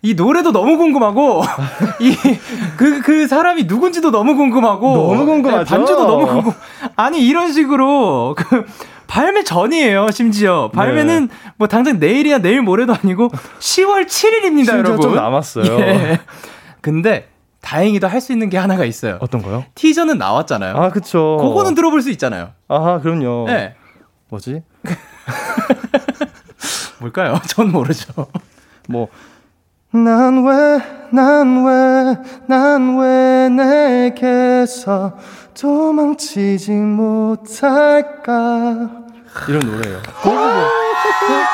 [0.04, 1.42] 이 노래도 너무 궁금하고
[2.00, 5.76] 이그그 그 사람이 누군지도 너무 궁금하고 너무 궁금하죠.
[5.76, 6.52] 반주도 너무 궁금.
[6.96, 8.64] 아니 이런 식으로 그
[9.06, 10.70] 발매 전이에요, 심지어.
[10.72, 11.34] 발매는 네.
[11.56, 13.28] 뭐 당장 내일이야 내일 모레도 아니고
[13.60, 15.00] 10월 7일입니다, 여러분.
[15.00, 15.78] 좀 남았어요.
[15.80, 16.18] 예.
[16.80, 17.28] 근데
[17.60, 19.18] 다행히도 할 수 있는 게 하나가 있어요.
[19.20, 19.64] 어떤 거요?
[19.76, 20.74] 티저는 나왔잖아요.
[20.76, 21.36] 아, 그쵸.
[21.40, 22.50] 그거는 들어볼 수 있잖아요.
[22.66, 23.44] 아하, 그럼요.
[23.46, 23.76] 네.
[24.30, 24.62] 뭐지?
[26.98, 27.38] 뭘까요?
[27.46, 28.26] 전 모르죠.
[28.88, 29.06] 뭐,
[29.92, 35.12] 난 왜, 난 왜, 난 왜 내게서
[35.58, 38.30] 도망치지 못할까.
[39.48, 39.98] 이런 노래예요.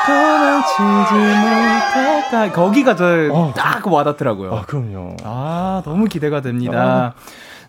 [0.05, 2.51] 도망치지 못할까.
[2.53, 3.91] 거기가 저딱 어.
[3.91, 4.53] 와닿더라고요.
[4.55, 5.17] 아, 그럼요.
[5.23, 7.13] 아, 너무 기대가 됩니다.
[7.17, 7.19] 아.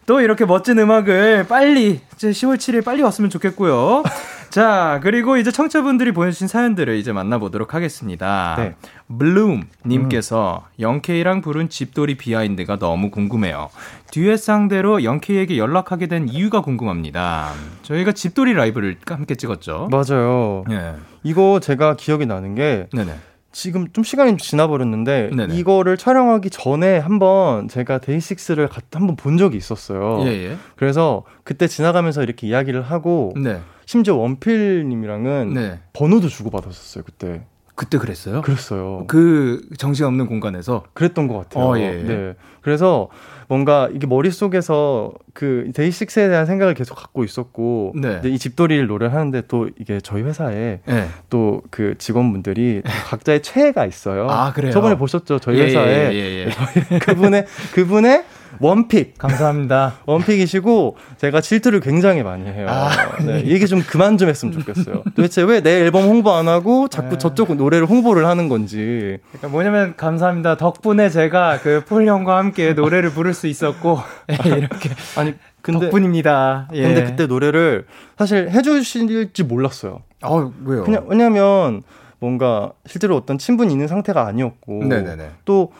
[0.07, 4.03] 또 이렇게 멋진 음악을 빨리 이제 10월 7일 빨리 왔으면 좋겠고요.
[4.51, 8.57] 자, 그리고 이제 청취자분들이 보내주신 사연들을 이제 만나보도록 하겠습니다.
[8.59, 8.75] 네.
[9.19, 10.83] 블룸 님께서 음.
[10.83, 13.71] 영케이랑 부른 집돌이 behind가 너무 궁금해요.
[14.11, 17.53] 듀엣 상대로 영케이에게 연락하게 된 이유가 궁금합니다.
[17.83, 19.89] 저희가 집돌이 라이브를 함께 찍었죠.
[19.91, 20.65] 맞아요.
[20.69, 20.95] 네.
[21.23, 23.15] 이거 제가 기억이 나는 게 네네.
[23.53, 25.57] 지금 좀 시간이 지나버렸는데 네네.
[25.57, 30.21] 이거를 촬영하기 전에 한번 제가 데이식스를 한번 본 적이 있었어요.
[30.25, 30.51] 예예.
[30.51, 30.57] 예.
[30.77, 33.61] 그래서 그때 지나가면서 이렇게 이야기를 하고 네.
[33.87, 35.81] 심지어 원필님이랑은 네.
[35.93, 37.43] 번호도 주고 받았었어요 그때.
[37.75, 38.43] 그때 그랬어요?
[38.43, 39.05] 그랬어요.
[39.09, 41.65] 그 정신 없는 공간에서 그랬던 것 같아요.
[41.65, 41.93] 어, 예.
[42.03, 42.35] 네.
[42.61, 43.09] 그래서
[43.51, 48.21] 뭔가 이게 머릿속에서 그 데이식스에 대한 생각을 계속 갖고 있었고 네.
[48.25, 51.09] 이 집돌이를 노래를 하는데 또 이게 저희 회사에 네.
[51.31, 54.29] 또그 직원분들이 각자의 최애가 있어요.
[54.31, 54.71] 아, 그래요?
[54.71, 55.41] 저번에 보셨죠?
[55.41, 56.47] 저희 예, 회사에 예, 예,
[56.93, 56.99] 예.
[57.03, 58.25] 그분의 그분의
[58.61, 59.17] 원픽.
[59.19, 59.95] 감사합니다.
[60.07, 62.67] 원픽이시고 제가 질투를 굉장히 많이 해요.
[62.69, 62.91] 아,
[63.25, 63.45] 네.
[63.47, 65.03] 얘기 좀 그만 좀 했으면 좋겠어요.
[65.17, 67.19] 도대체 왜 내 앨범 홍보 안 하고 자꾸 네.
[67.19, 69.19] 저쪽 노래를 홍보를 하는 건지.
[69.33, 70.57] 그러니까 뭐냐면 감사합니다.
[70.57, 76.69] 덕분에 제가 그 폴 형과 함께 노래를 부를 수 있었고 네, 이렇게 아니 근데 덕분입니다.
[76.75, 76.83] 예.
[76.83, 77.87] 근데 그때 노래를
[78.19, 80.03] 사실 해주실지 몰랐어요.
[80.23, 80.85] 아 왜요?
[80.85, 81.83] 그냥 왜냐면
[82.19, 85.31] 뭔가 실제로 어떤 친분이 있는 상태가 아니었고 네네네.
[85.47, 85.73] 또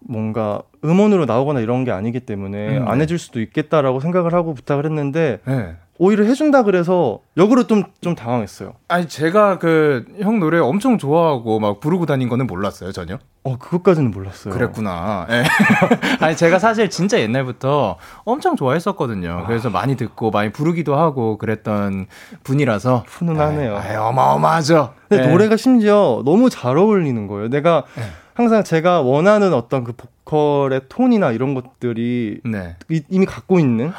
[0.00, 3.02] 뭔가 음원으로 나오거나 이런 게 아니기 때문에 음, 안 네.
[3.02, 5.76] 해줄 수도 있겠다라고 생각을 하고 부탁을 했는데 네.
[5.98, 8.74] 오히려 해준다 그래서 역으로 좀, 좀 당황했어요.
[8.88, 13.18] 아니, 제가 그, 형 노래 엄청 좋아하고 막 부르고 다닌 거는 몰랐어요, 전혀?
[13.44, 14.52] 어, 그것까지는 몰랐어요.
[14.52, 15.26] 그랬구나.
[15.28, 15.44] 네.
[16.20, 19.44] 아니, 제가 사실 진짜 옛날부터 엄청 좋아했었거든요.
[19.46, 22.06] 그래서 많이 듣고 많이 부르기도 하고 그랬던
[22.44, 23.04] 분이라서.
[23.06, 23.76] 훈훈하네요.
[23.76, 24.92] 아 어마어마하죠.
[25.08, 25.32] 근데 네.
[25.32, 27.48] 노래가 심지어 너무 잘 어울리는 거예요.
[27.48, 28.02] 내가 네.
[28.36, 32.76] 항상 제가 원하는 어떤 그 보컬의 톤이나 이런 것들이 네.
[32.90, 33.92] 이 미 갖고 있는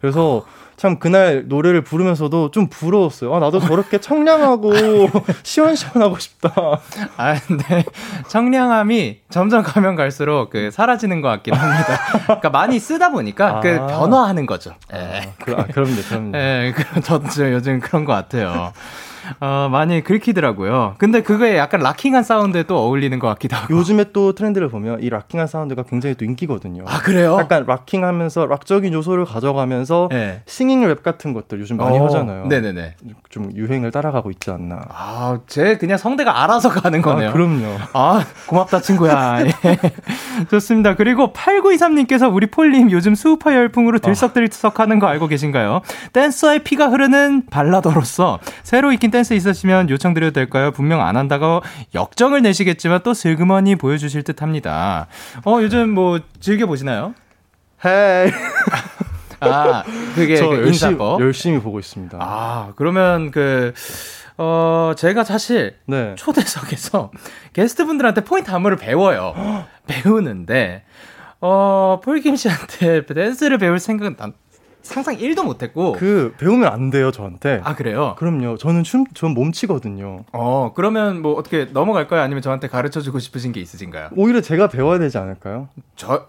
[0.00, 0.44] 그래서
[0.76, 3.34] 참 그날 노래를 부르면서도 좀 부러웠어요.
[3.34, 4.72] 아, 나도 저렇게 청량하고
[5.42, 6.52] 시원시원하고 싶다.
[7.18, 7.84] 아, 근데
[8.28, 11.98] 청량함이 점점 가면 갈수록 그 사라지는 것 같긴 합니다.
[12.24, 13.86] 그러니까 많이 쓰다 보니까 그 아.
[13.86, 14.74] 그 변화하는 거죠.
[14.90, 15.32] 아, 예.
[15.44, 16.36] 그, 아, 그럼요, 그럼요.
[16.38, 16.72] 예,
[17.02, 18.72] 저도 요즘 그런 것 같아요.
[19.40, 20.94] 어, 많이 긁히더라고요.
[20.98, 23.76] 근데 그거에 약간 락킹한 사운드에 또 어울리는 것 같기도 하고.
[23.76, 26.84] 요즘에 또 트렌드를 보면 이 락킹한 사운드가 굉장히 또 인기거든요.
[26.86, 27.36] 아, 그래요?
[27.38, 30.42] 약간 rocking하면서 락적인 요소를 가져가면서 네.
[30.46, 32.46] singing rap 같은 것들 요즘 많이 어, 하잖아요.
[32.46, 32.96] 네네네.
[33.28, 34.80] 좀 유행을 따라가고 있지 않나.
[34.88, 37.28] 아, 제 그냥 성대가 알아서 가는 거네요.
[37.28, 37.76] 아, 그럼요.
[37.92, 39.44] 아, 고맙다, 친구야.
[39.44, 39.52] 예.
[40.50, 40.96] 좋습니다.
[40.96, 45.82] 그리고 8923님께서 우리 폴님 요즘 스우파 열풍으로 들썩들썩 하는 거 알고 계신가요?
[46.12, 50.70] 댄서의 피가 흐르는 발라더로서 새로 익힌 댄스 있으시면 요청드려도 될까요?
[50.72, 51.62] 분명 안 한다고
[51.94, 55.06] 역정을 내시겠지만 또 슬그머니 보여주실 듯 합니다.
[55.44, 57.14] 어, 요즘 뭐 즐겨보시나요?
[57.84, 58.30] 헤이.
[59.40, 59.82] 아,
[60.14, 62.18] 그게 저 그 열심히, 열심히 보고 있습니다.
[62.20, 63.72] 아, 그러면 그,
[64.36, 66.14] 어, 제가 사실 네.
[66.16, 67.10] 초대석에서
[67.54, 69.34] 게스트분들한테 포인트 안무를 배워요.
[69.86, 70.84] 배우는데,
[71.40, 74.34] 어, 폴김 씨한테 댄스를 배울 생각은 난
[74.82, 75.92] 상상 1도 못했고.
[75.92, 77.60] 그 배우면 안 돼요 저한테.
[77.64, 78.14] 아 그래요?
[78.18, 78.56] 그럼요.
[78.56, 80.24] 저는 춤, 전 몸치거든요.
[80.32, 82.20] 어 그러면 뭐 어떻게 넘어갈까요?
[82.22, 84.10] 아니면 저한테 가르쳐주고 싶으신 게 있으신가요?
[84.16, 85.68] 오히려 제가 배워야 되지 않을까요?
[85.96, 86.26] 저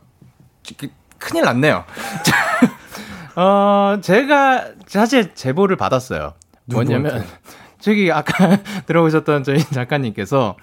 [0.78, 0.88] 그,
[1.18, 1.84] 큰일 났네요.
[3.36, 6.34] 어 제가 사실 제보를 받았어요.
[6.66, 7.24] 뭐냐면
[7.80, 10.56] 저기 아까 들어오셨던 저희 작가님께서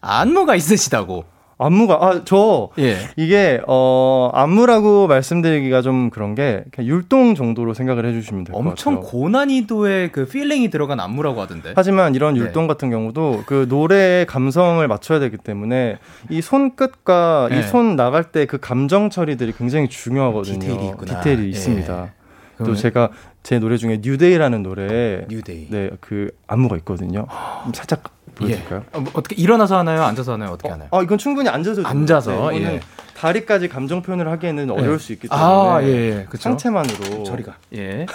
[0.00, 1.24] 안무가 있으시다고.
[1.58, 2.96] 안무가 아저 예.
[3.16, 8.70] 이게 어 안무라고 말씀드리기가 좀 그런 게 그냥 율동 정도로 생각을 해주시면 될 것 같아요.
[8.70, 11.72] 엄청 고난이도의 그 feeling이 들어간 안무라고 하던데.
[11.74, 12.40] 하지만 이런 네.
[12.40, 12.68] 율동 네.
[12.68, 15.96] 같은 경우도 그 노래의 감성을 맞춰야 되기 때문에
[16.28, 17.60] 이 손끝과 네.
[17.60, 20.58] 이 손 나갈 때 그 감정 처리들이 굉장히 중요하거든요.
[20.60, 21.20] 디테일이 있구나.
[21.20, 21.48] 디테일이 예.
[21.48, 22.12] 있습니다.
[22.58, 23.10] 또 제가
[23.42, 25.68] 제 노래 중에 New Day라는 노래에 New Day.
[25.70, 27.26] 네, 그 안무가 있거든요.
[27.74, 28.02] 살짝
[28.36, 28.84] 보여줄까요?
[28.86, 28.96] 예.
[28.96, 30.02] 어, 뭐 어떻게 일어나서 하나요?
[30.04, 30.50] 앉아서 하나요?
[30.50, 30.88] 어떻게 어, 하나요?
[30.92, 32.80] 아, 이건 충분히 앉아서 앉아서 네, 예.
[33.16, 34.72] 다리까지 감정 표현을 하기에는 예.
[34.72, 36.26] 어려울 수 있기 때문에 아, 예, 예.
[36.28, 36.42] 그쵸?
[36.42, 37.56] 상체만으로 저리가.
[37.74, 38.06] 예.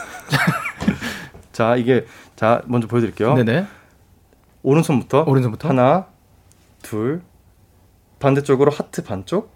[1.52, 2.06] 자, 이게
[2.36, 3.34] 자, 먼저 보여 드릴게요.
[3.34, 3.66] 네네.
[4.64, 6.06] 오른손부터 오른손부터 하나,
[6.84, 7.22] 둘
[8.20, 9.52] 반대쪽으로 하트 반쪽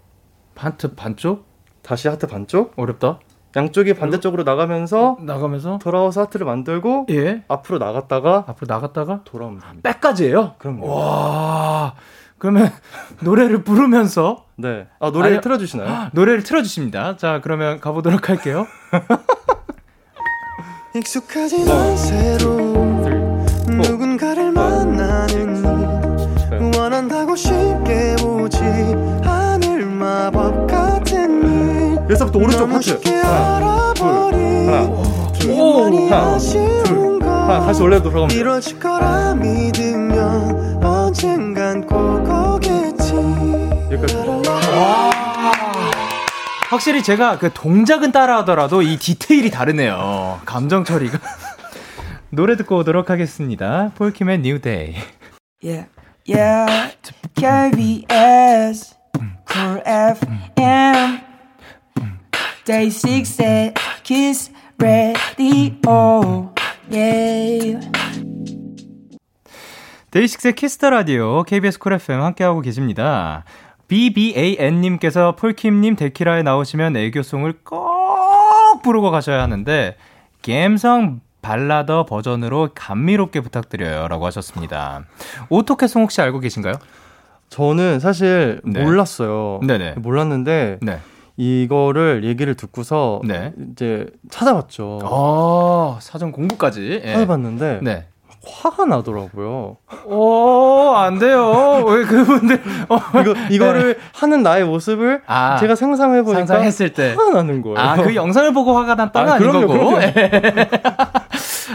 [0.56, 1.46] 하트 반쪽
[1.82, 3.20] 다시 하트 반쪽 어렵다.
[3.56, 7.42] 양쪽이 반대쪽으로 나가면서 나가면서 돌아와서 하트를 만들고 예.
[7.48, 9.92] 앞으로 나갔다가 앞으로 나갔다가 돌아오면 됩니다.
[9.92, 10.54] 백까지예요?
[10.58, 10.86] 그럼요.
[10.86, 11.94] 와.
[12.38, 12.70] 그러면
[13.20, 14.86] 노래를 부르면서 네.
[15.00, 16.10] 아, 노래를 틀어 주시나요?
[16.12, 17.16] 노래를 틀어 주십니다.
[17.16, 18.66] 자, 그러면 가 보도록 할게요.
[20.94, 22.54] 익숙하진 않 새로
[23.68, 25.56] 누군가를 만나는
[26.52, 27.52] 일 원한다고 쉽
[32.08, 33.00] 여기서부터 오른쪽 하트.
[33.08, 38.60] 하나 둘 하나 둘 오, 하나 둘 하나 다시 원래로 돌아가면 돼요.
[38.80, 41.96] 거라 믿으면 언젠간 꼭
[42.28, 43.14] 오겠지.
[43.92, 44.16] 여기까지.
[44.16, 45.10] 와.
[46.68, 50.40] 확실히 제가 그 동작은 따라하더라도 이 디테일이 다르네요.
[50.44, 51.18] 감정 처리가.
[52.30, 53.92] 노래 듣고 오도록 하겠습니다.
[53.96, 54.96] 폴킴의 New Day.
[55.62, 55.88] Yeah.
[56.28, 56.96] Yeah.
[57.36, 58.96] KBS
[59.48, 61.25] Cool FM
[62.66, 66.52] Day 6의 Kiss Radio.
[66.90, 67.88] Yeah.
[70.10, 73.44] 데이식스의 Kiss the Radio KBS Cool FM 함께하고 계십니다.
[73.86, 79.96] BBAN님께서 폴킴님 데키라에 나오시면 애교송을 꼭 부르고 가셔야 하는데
[80.42, 85.04] 감성 발라더 버전으로 감미롭게 부탁드려요 라고 하셨습니다.
[85.50, 86.74] 오토캐송 혹시 알고 계신가요?
[87.48, 88.82] 저는 사실 네.
[88.82, 89.60] 몰랐어요.
[89.64, 89.94] 네네.
[89.98, 90.98] 몰랐는데 네.
[91.36, 93.52] 이거를 얘기를 듣고서 네.
[93.72, 95.00] 이제 찾아봤죠.
[95.02, 97.02] 아, 사전 공부까지.
[97.04, 97.12] 예.
[97.12, 98.06] 찾아봤는데 네.
[98.48, 99.76] 화가 나더라고요.
[100.06, 101.84] 오, 안 돼요.
[101.86, 102.98] 왜 그분들 어.
[103.20, 104.00] 이거 이거를 네.
[104.14, 107.78] 하는 나의 모습을 아, 제가 상상해 보니까 상상했을 때 화가 나는 거예요.
[107.78, 109.96] 아, 그 영상을 보고 화가 났다는 아, 그럼요, 아닌 거고.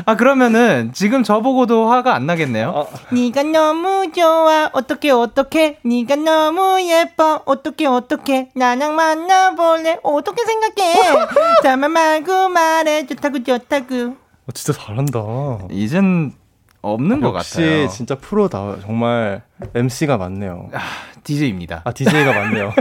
[0.05, 2.69] 아 그러면은 지금 저 보고도 화가 안 나겠네요.
[2.69, 2.87] 어.
[3.11, 10.95] 네가 너무 좋아 어떻게 어떻게 네가 너무 예뻐 어떻게 어떻게 나랑 만나볼래 어떻게 생각해
[11.63, 13.95] 자만 말고 말해 좋다고 좋다고.
[14.47, 15.19] 어, 진짜 잘한다.
[15.69, 16.33] 이젠
[16.81, 17.83] 없는 것 같아요.
[17.83, 18.77] 역시 진짜 프로다.
[18.81, 19.43] 정말
[19.75, 20.69] MC가 많네요.
[20.73, 20.79] 아,
[21.23, 21.81] DJ입니다.
[21.83, 22.73] 아, DJ가 많네요.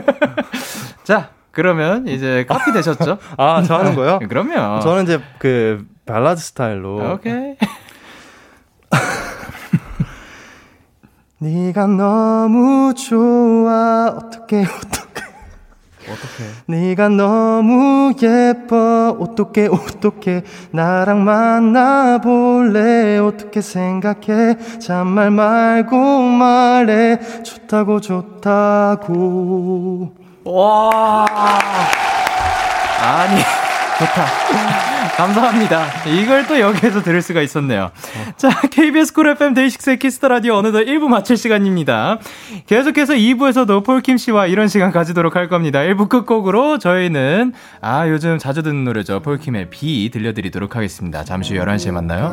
[1.04, 3.18] 자, 그러면 이제 커피 되셨죠?
[3.36, 4.18] 아, 저 하는 거요?
[4.20, 4.80] 그럼요.
[4.80, 7.12] 저는 이제 그 발라드 스타일로.
[7.14, 7.56] 오케이.
[11.38, 15.09] 네가 너무 좋아 어떻게 어떻게
[16.10, 19.16] 어떻게 네가 너무 예뻐.
[19.20, 20.42] 어떻게 어떻게
[20.72, 23.18] 나랑 만나 볼래?
[23.18, 24.56] 어떻게 생각해?
[24.80, 27.18] 잔말 말고 말해.
[27.42, 29.40] 좋다고 좋다고.
[30.44, 31.26] 와.
[33.02, 33.40] 아니
[34.00, 34.26] 좋다.
[35.16, 35.86] 감사합니다.
[36.06, 37.90] 이걸 또 여기에서 들을 수가 있었네요.
[38.36, 42.18] 자, KBS Cool FM 데이식스의 Kiss the Radio 어느덧 1부 마칠 시간입니다.
[42.66, 45.80] 계속해서 2부에서도 폴킴 씨와 이런 시간 가지도록 할 겁니다.
[45.80, 49.20] 1부 끝곡으로 저희는 아, 요즘 자주 듣는 노래죠.
[49.20, 51.24] 폴킴의 비 들려드리도록 하겠습니다.
[51.24, 52.30] 잠시 후 11시에 만나요.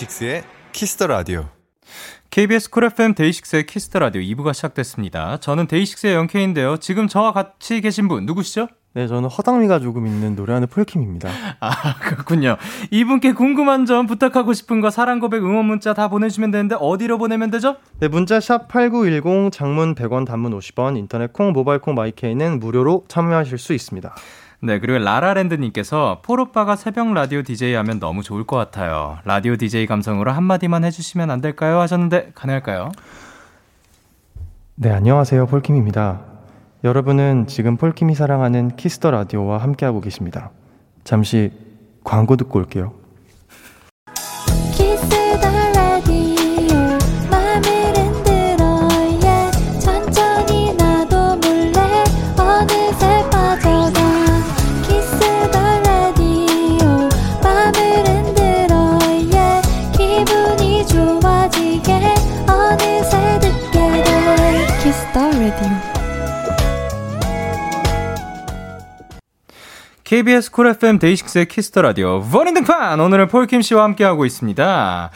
[0.00, 1.48] 데이식스의 Kiss the Radio.
[2.30, 5.38] KBS Cool FM 데이식스의 Kiss the Radio 2부가 시작됐습니다.
[5.38, 6.78] 저는 데이식스의 영케이인데요.
[6.78, 8.68] 지금 저와 같이 계신 분 누구시죠?
[8.94, 11.28] 네, 저는 허당미가 조금 있는 노래하는 폴킴입니다.
[11.60, 12.56] 아, 그렇군요.
[12.90, 17.50] 이분께 궁금한 점, 부탁하고 싶은 거, 사랑 고백, 응원 문자 다 보내주시면 되는데, 어디로 보내면
[17.50, 17.76] 되죠?
[18.00, 23.04] 네, 문자 샵 8910, 장문 100원, 단문 50원, 인터넷 콩, 모바일 콩, My K는 무료로
[23.06, 24.14] 참여하실 수 있습니다.
[24.62, 29.18] 네, 그리고 라라랜드님께서 폴오빠가 새벽 라디오 DJ 하면 너무 좋을 것 같아요.
[29.24, 31.80] 라디오 DJ 감성으로 한마디만 해주시면 안 될까요?
[31.80, 32.92] 하셨는데, 가능할까요?
[34.74, 35.46] 네, 안녕하세요.
[35.46, 36.20] 폴킴입니다.
[36.84, 40.50] 여러분은 지금 폴킴이 사랑하는 Kiss the Radio와 함께하고 계십니다.
[41.04, 41.52] 잠시
[42.04, 42.99] 광고 듣고 올게요.
[70.20, 75.10] KBS Cool FM 데이식스의 Kiss the Radio burning 등판 오늘은 폴킴 씨와 함께하고 있습니다.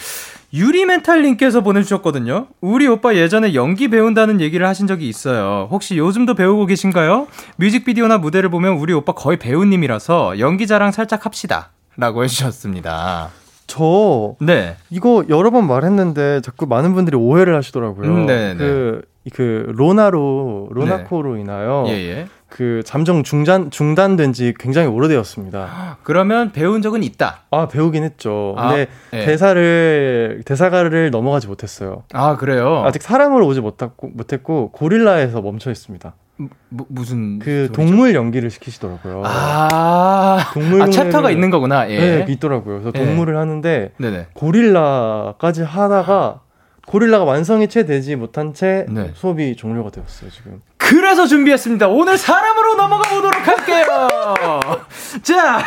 [0.54, 2.46] 유리 멘탈님께서 보내주셨거든요.
[2.62, 5.68] 우리 오빠 예전에 연기 배운다는 얘기를 하신 적이 있어요.
[5.70, 7.26] 혹시 요즘도 배우고 계신가요?
[7.56, 11.72] 뮤직비디오나 무대를 보면 우리 오빠 거의 배우님이라서 연기 자랑 살짝 합시다.
[11.98, 13.28] 라고 해주셨습니다.
[13.66, 14.76] 저, 네.
[14.88, 18.08] 이거 여러 번 말했는데 자꾸 많은 분들이 오해를 하시더라고요.
[18.08, 18.56] 음, 네, 네.
[18.56, 19.02] 그,
[19.34, 21.40] 그, 로나로, 로나코로 네.
[21.42, 21.84] 인하여.
[21.88, 22.26] 예, 예.
[22.54, 25.98] 그 잠정 중단 중단된 지 굉장히 오래되었습니다.
[26.04, 27.40] 그러면 배운 적은 있다.
[27.50, 28.54] 아 배우긴 했죠.
[28.56, 29.26] 아, 근데 네.
[29.26, 32.04] 대사를 대사가를 넘어가지 못했어요.
[32.12, 32.84] 아 그래요?
[32.86, 36.14] 아직 사람을 오지 못했고 못했고 고릴라에서 멈춰 있습니다.
[36.68, 37.72] 뭐, 무슨 그 소리죠?
[37.72, 39.22] 동물 연기를 시키시더라고요.
[39.24, 41.90] 아, 동물 아 챕터가 있는 거구나.
[41.90, 41.98] 예.
[41.98, 42.82] 네, 있더라고요.
[42.82, 43.04] 그래서 예.
[43.04, 44.28] 동물을 하는데 네네.
[44.34, 46.43] 고릴라까지 하다가
[46.86, 49.10] 고릴라가 완성이 채 되지 못한 채 네.
[49.14, 50.60] 수업이 종료가 되었어요 지금.
[50.76, 51.88] 그래서 준비했습니다.
[51.88, 53.86] 오늘 사람으로 넘어가 보도록 할게요.
[55.22, 55.62] 자,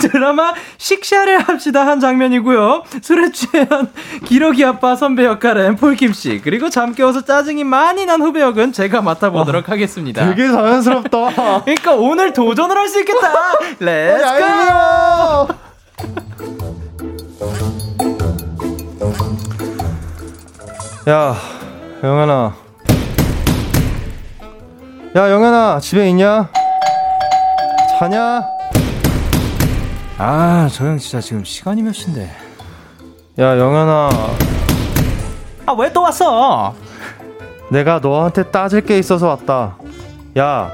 [0.00, 2.82] 드라마 식샤를 합시다 한 장면이고요.
[3.00, 3.92] 술에 취한
[4.24, 9.02] 기러기 아빠 선배 역할은 폴킴 씨 그리고 잠 깨워서 짜증이 많이 난 후배 역은 제가
[9.02, 10.26] 맡아보도록 아, 하겠습니다.
[10.28, 11.62] 되게 자연스럽다.
[11.64, 13.32] 그러니까 오늘 도전을 할 수 있겠다.
[13.80, 14.24] Let's
[15.48, 15.54] go!
[21.08, 21.36] 야,
[22.02, 22.54] 영현아.
[25.16, 26.48] 야, 영현아, 집에 있냐?
[27.98, 28.44] 자냐?
[30.18, 32.30] 아, 저 형 진짜 지금 시간이 몇 시인데.
[33.38, 34.10] 야, 영현아.
[35.66, 36.74] 아, 왜 또 왔어?
[37.70, 39.76] 내가 너한테 따질 게 있어서 왔다.
[40.38, 40.70] 야,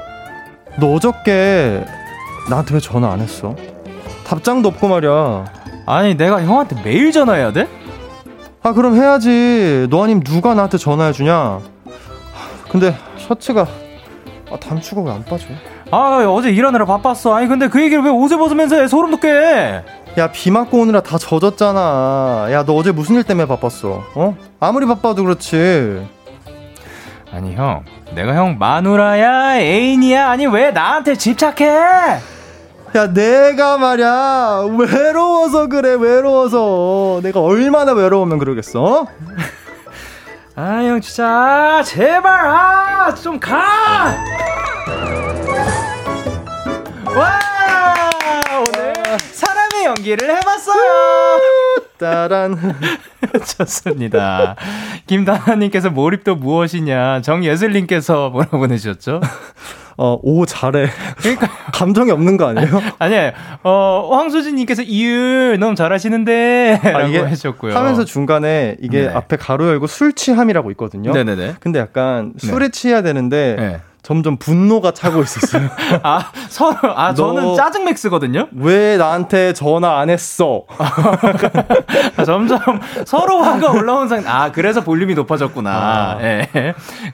[0.79, 1.85] 너 어저께
[2.49, 3.55] 나한테 왜 전화 안 했어?
[4.25, 5.45] 답장도 없고 말이야.
[5.85, 7.67] 아니, 내가 형한테 매일 전화해야 돼?
[8.63, 9.87] 아, 그럼 해야지.
[9.89, 11.59] 너 아니면 누가 나한테 전화해주냐?
[12.69, 13.67] 근데 셔츠가
[14.51, 15.45] 아, 단추가 왜 안 빠져?
[15.91, 17.35] 아, 어제 일하느라 바빴어.
[17.35, 18.87] 아니, 근데 그 얘기를 왜 옷을 벗으면서 해?
[18.87, 19.81] 소름 돋게.
[20.17, 22.47] 야, 비 맞고 오느라 다 젖었잖아.
[22.51, 24.03] 야, 너 어제 무슨 일 때문에 바빴어?
[24.15, 24.37] 어?
[24.59, 26.07] 아무리 바빠도 그렇지.
[27.31, 27.83] 아니, 형.
[28.15, 29.59] 내가 형 마누라야?
[29.59, 30.29] 애인이야?
[30.29, 31.67] 아니, 왜 나한테 집착해?
[32.95, 34.65] 야, 내가 말야.
[34.77, 37.21] 외로워서 그래, 외로워서.
[37.23, 39.07] 내가 얼마나 외로우면 그러겠어?
[40.55, 44.13] 아, 형 진짜 제발 아, 좀 가.
[47.15, 47.39] 와,
[48.59, 48.93] 오늘
[49.31, 51.39] 사람의 연기를 해봤어요.
[51.97, 52.55] 따란.
[53.57, 54.55] 좋습니다.
[55.07, 59.19] 김다나님께서 몰입도 무엇이냐, 정예슬님께서 뭐라고 보내주셨죠?
[59.97, 60.87] 어, 오, 잘해.
[61.17, 61.49] 그러니까.
[61.73, 62.81] 감정이 없는 거 아니에요?
[62.99, 63.31] 아니에요.
[63.63, 66.81] 어, 황수진님께서 이율 너무 잘하시는데.
[66.83, 67.75] 아, 이게 해주셨고요.
[67.75, 69.07] 하면서 중간에 이게 네.
[69.07, 71.11] 앞에 가로 열고 술 취함이라고 있거든요.
[71.13, 71.55] 네네네.
[71.59, 72.71] 근데 약간 술에 네.
[72.71, 73.55] 취해야 되는데.
[73.57, 73.81] 네.
[74.03, 75.69] 점점 분노가 차고 있었어요.
[76.03, 78.49] 아, 서로, 아, 저는 짜증 맥스거든요?
[78.51, 80.65] 왜 나한테 전화 안 했어?
[80.77, 82.59] 아, 점점
[83.05, 85.71] 서로 화가 올라온 상, 아, 그래서 볼륨이 높아졌구나.
[85.71, 86.17] 아.
[86.21, 86.49] 예.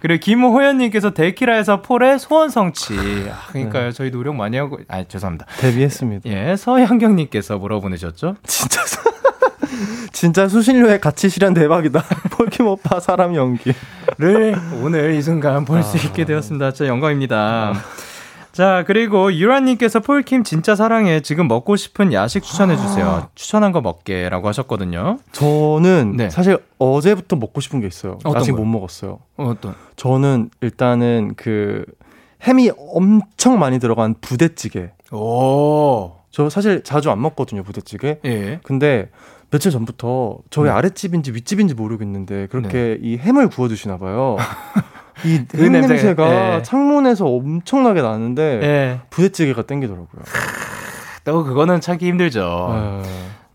[0.02, 2.96] 그리고 김호연님께서 데키라에서 폴의 소원 성취.
[3.32, 3.86] 아, 그러니까요.
[3.86, 3.92] 네.
[3.92, 5.46] 저희 노력 많이 하고, 아, 죄송합니다.
[5.60, 6.28] 데뷔했습니다.
[6.28, 8.36] 예, 서현경님께서 뭐라고 보내셨죠?
[8.48, 8.82] 진짜
[10.12, 12.04] 진짜 수신료에 같이 실현 대박이다.
[12.32, 13.76] 폴킴 오빠 사람 연기를
[14.84, 16.02] 오늘 이 순간 볼수 아.
[16.02, 16.72] 있게 되었습니다.
[16.72, 17.74] 진짜 영광입니다.
[18.52, 21.22] 자, 그리고 유라님께서 폴킴 진짜 사랑해.
[21.22, 23.08] 지금 먹고 싶은 야식 추천해주세요.
[23.08, 23.30] 아.
[23.36, 25.20] 추천한 거 먹게 라고 하셨거든요.
[25.32, 26.30] 저는 네.
[26.30, 28.18] 사실 어제부터 먹고 싶은 게 있어요.
[28.26, 28.62] 아직 거요?
[28.62, 29.20] 못 먹었어요.
[29.38, 29.76] 어떤?
[29.96, 31.86] 저는 일단은 그
[32.44, 34.92] 햄이 엄청 많이 들어간 부대찌개.
[35.12, 36.14] 오.
[36.32, 38.20] 저 사실 자주 안 먹거든요, 부대찌개.
[38.26, 38.60] 예.
[38.64, 39.10] 근데
[39.52, 40.72] 며칠 전부터 저희 네.
[40.72, 42.98] 아랫집인지 윗집인지 모르겠는데 그렇게 네.
[43.02, 44.38] 이 햄을 구워 주시나 봐요.
[45.26, 46.64] 이그 냄새가 네.
[46.64, 49.02] 창문에서 엄청나게 나는데 네.
[49.10, 50.22] 부대찌개가 땡기더라고요.
[51.26, 53.02] 또 그거는 찾기 힘들죠.
[53.04, 53.10] 네.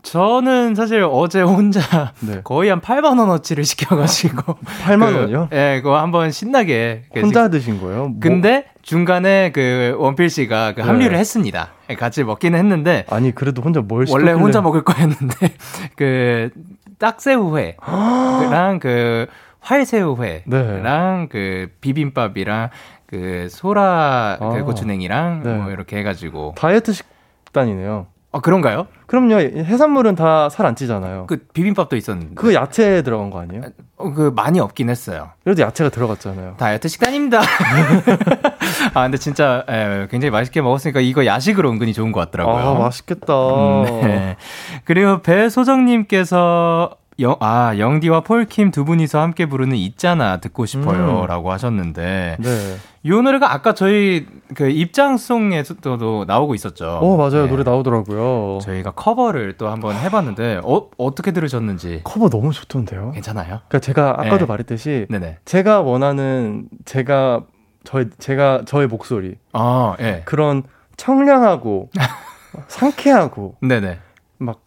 [0.05, 2.41] 저는 사실 어제 혼자 네.
[2.45, 5.49] 거의 한 8만 원어치를 시켜가지고 8만 그, 원이요?
[5.51, 8.09] 예, 네, 그거 한번 신나게 혼자 드신 거예요?
[8.09, 8.21] 뭐?
[8.21, 11.19] 근데 중간에 그 원필 씨가 그 합류를 네.
[11.19, 11.71] 했습니다.
[11.91, 14.33] 예, 같이 먹기는 했는데 아니 그래도 혼자 뭘 원래 시켰길래...
[14.33, 15.53] 혼자 먹을 거였는데
[15.97, 16.51] 그
[16.99, 19.27] 딱새우회랑 그
[19.61, 21.29] 활새우회랑 네.
[21.31, 22.69] 그 비빔밥이랑
[23.07, 24.49] 그 소라 그 아.
[24.51, 25.55] 그 고추냉이랑 네.
[25.55, 28.07] 뭐 이렇게 해가지고 다이어트 식단이네요.
[28.35, 28.89] 아 그런가요?
[29.07, 29.35] 그럼요.
[29.39, 31.27] 해산물은 다 살 안 찌잖아요.
[31.29, 32.35] 그 비빔밥도 있었는데.
[32.35, 33.63] 그 야채 들어간 거 아니에요?
[33.97, 35.31] 어, 그 많이 없긴 했어요.
[35.45, 36.55] 그래도 야채가 들어갔잖아요.
[36.59, 37.41] 다이어트 식단입니다.
[38.95, 42.57] 아 근데 진짜 예, 굉장히 맛있게 먹었으니까 이거 야식으로 은근히 좋은 것 같더라고요.
[42.57, 43.35] 아 맛있겠다.
[43.35, 44.37] 음, 네.
[44.85, 51.23] 그리고 배소정님께서 영, 아, 영디와 폴킴 두 분이서 함께 부르는 있잖아 듣고 싶어요.
[51.23, 51.27] 음.
[51.27, 52.37] 라고 하셨는데.
[52.41, 52.77] 네.
[53.05, 56.87] 이 노래가 아까 저희 그 입장송에서도 나오고 있었죠.
[56.89, 57.45] 어, 맞아요.
[57.45, 57.49] 네.
[57.49, 58.59] 노래 나오더라고요.
[58.63, 62.01] 저희가 커버를 또 한번 해봤는데, 어, 어떻게 들으셨는지.
[62.03, 63.13] 커버 너무 좋던데요?
[63.13, 63.61] 괜찮아요?
[63.69, 64.47] 그러니까 제가 아까도 네.
[64.47, 65.07] 말했듯이.
[65.09, 65.39] 네네.
[65.45, 67.45] 제가 원하는, 제가,
[67.85, 69.37] 저의, 제가, 저의 목소리.
[69.53, 70.23] 아, 예.
[70.25, 70.65] 그런
[70.97, 71.91] 청량하고,
[72.67, 73.57] 상쾌하고.
[73.61, 73.99] 네네.
[74.39, 74.61] 막,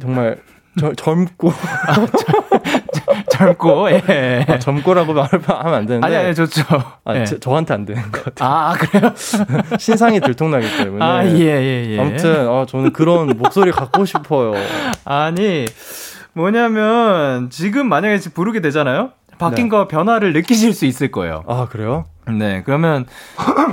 [0.00, 0.40] 정말
[0.80, 1.52] 저, 젊고.
[3.30, 4.46] 젊고, 예.
[4.48, 6.06] 아, 젊고라고 말하면 안 되는데.
[6.06, 6.62] 아니, 아니, 좋죠.
[7.04, 7.24] 아, 예.
[7.24, 8.48] 저, 한테 안 되는 것 같아요.
[8.48, 9.12] 아, 그래요?
[9.78, 11.04] 신상이 들통나기 때문에.
[11.04, 12.00] 아, 예, 예, 예.
[12.00, 14.54] 아무튼, 아, 저는 그런 목소리 갖고 싶어요.
[15.04, 15.66] 아니,
[16.32, 19.10] 뭐냐면, 지금 만약에 부르게 되잖아요?
[19.38, 19.68] 바뀐 네.
[19.70, 21.44] 거 변화를 느끼실 수 있을 거예요.
[21.48, 22.04] 아, 그래요?
[22.28, 23.06] 네, 그러면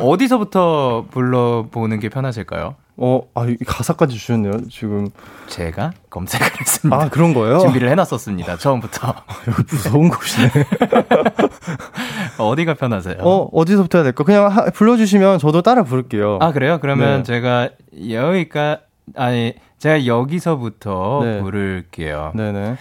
[0.02, 2.76] 어디서부터 불러보는 게 편하실까요?
[3.00, 5.10] 어, 아, 가사까지 주셨네요, 지금.
[5.48, 6.98] 제가 검색을 했습니다.
[7.04, 7.60] 아, 그런 거예요?
[7.60, 9.14] 준비를 해놨었습니다, 처음부터.
[9.48, 10.52] 여기 무서운 곳이네.
[12.40, 13.18] 어디가 편하세요?
[13.20, 14.24] 어, 어디서부터 해야 될까?
[14.24, 16.40] 그냥 하, 불러주시면 저도 따라 부를게요.
[16.42, 16.80] 아, 그래요?
[16.82, 17.24] 그러면 네.
[17.24, 17.70] 제가
[18.10, 18.80] 여기까,
[19.16, 21.40] 아니, 제가 여기서부터 네.
[21.42, 22.32] 부를게요.
[22.34, 22.78] 네네.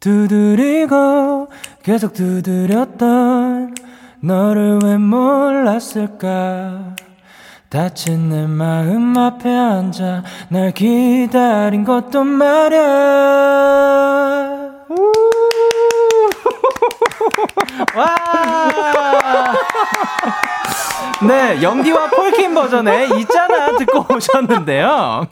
[0.00, 1.48] 두드리고
[1.82, 3.74] 계속 두드렸던
[4.20, 6.24] 너를 왜 몰랐을까
[7.74, 12.78] 다친 내 마음 앞에 앉아 날 기다린 것도 말야.
[17.96, 19.54] 와!
[21.26, 25.26] 네, 영디와 폴킴 버전의 있잖아 듣고 오셨는데요.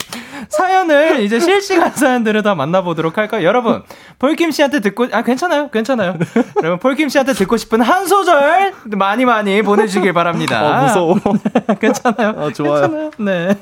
[0.57, 3.45] 사연을 이제 실시간 사연들을 다 만나보도록 할까요?
[3.45, 3.83] 여러분,
[4.19, 5.69] 폴킴 씨한테 듣고, 아, 괜찮아요.
[5.69, 6.17] 괜찮아요.
[6.63, 10.79] 여러분, 폴킴 씨한테 듣고 싶은 한 소절 많이 많이 보내주길 바랍니다.
[10.79, 11.15] 어, 무서워.
[11.79, 12.29] 괜찮아요.
[12.37, 12.81] 아, 좋아요.
[12.81, 13.11] 괜찮아요.
[13.17, 13.57] 네.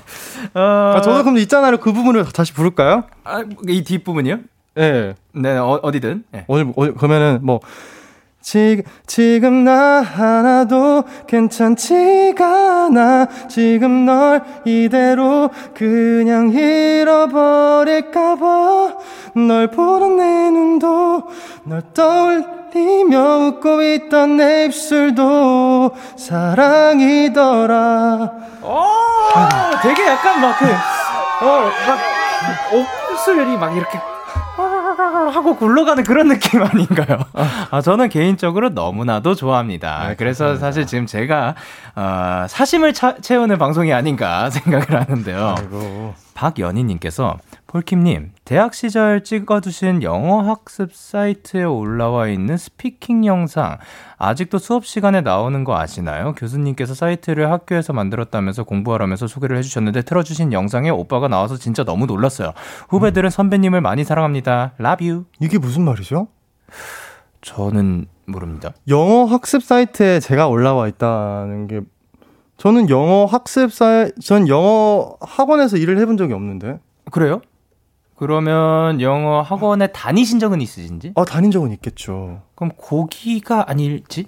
[0.54, 0.94] 어...
[0.98, 1.78] 아, 저도 그럼 있잖아요.
[1.78, 3.06] 그 부분을 다시 부를까요?
[3.24, 4.40] 아, 이 뒷부분이요?
[4.76, 5.16] 네.
[5.34, 6.46] 네, 어, 디든 네.
[6.48, 7.60] 오늘, 오늘, 그러면은 뭐,
[8.42, 13.28] 지금, 지금 나 하나도 괜찮지가 않아.
[13.48, 18.02] 지금 널 이대로 그냥 잃어버릴까봐.
[19.48, 21.24] 널 보던 내 눈도
[21.64, 27.74] 널 떠올리며 웃고 있던 내 입술도 사랑이더라.
[28.64, 28.86] 오,
[29.82, 30.66] 되게 약간 막 그,
[31.46, 32.00] 어, 막,
[33.12, 34.00] 옥구슬이 막 이렇게
[35.00, 37.20] 하고 굴러가는 그런 느낌 아닌가요?
[37.72, 40.02] 아, 저는 개인적으로 너무나도 좋아합니다.
[40.02, 40.66] 아, 그래서 감사합니다.
[40.66, 41.56] 사실 지금 제가,
[41.96, 45.56] 어, 사심을 차, 채우는 방송이 아닌가 생각을 하는데요.
[45.58, 46.14] 아이고.
[46.34, 53.78] 박연희님께서 폴킴님, 대학 시절 찍어두신 영어 학습 사이트에 올라와 있는 speaking 영상,
[54.18, 56.34] 아직도 수업 시간에 나오는 거 아시나요?
[56.36, 62.54] 교수님께서 사이트를 학교에서 만들었다면서 공부하라면서 소개를 해주셨는데 틀어주신 영상에 오빠가 나와서 진짜 너무 놀랐어요.
[62.90, 64.74] 후배들은 선배님을 많이 사랑합니다.
[64.80, 65.26] Love you.
[65.40, 66.28] 이게 무슨 말이죠?
[67.42, 68.72] 저는 모릅니다.
[68.88, 71.82] 영어 학습 사이트에 제가 올라와 있다는 게
[72.62, 76.80] 저는 영어 학습 사이 전 영어 학원에서 일을 해본 적이 없는데.
[77.10, 77.42] 그래요?
[78.16, 81.12] 그러면 영어 학원에 다니신 적은 있으신지?
[81.16, 82.44] 아, 다닌 적은 있겠죠.
[82.54, 84.28] 그럼 고기가 아닐지?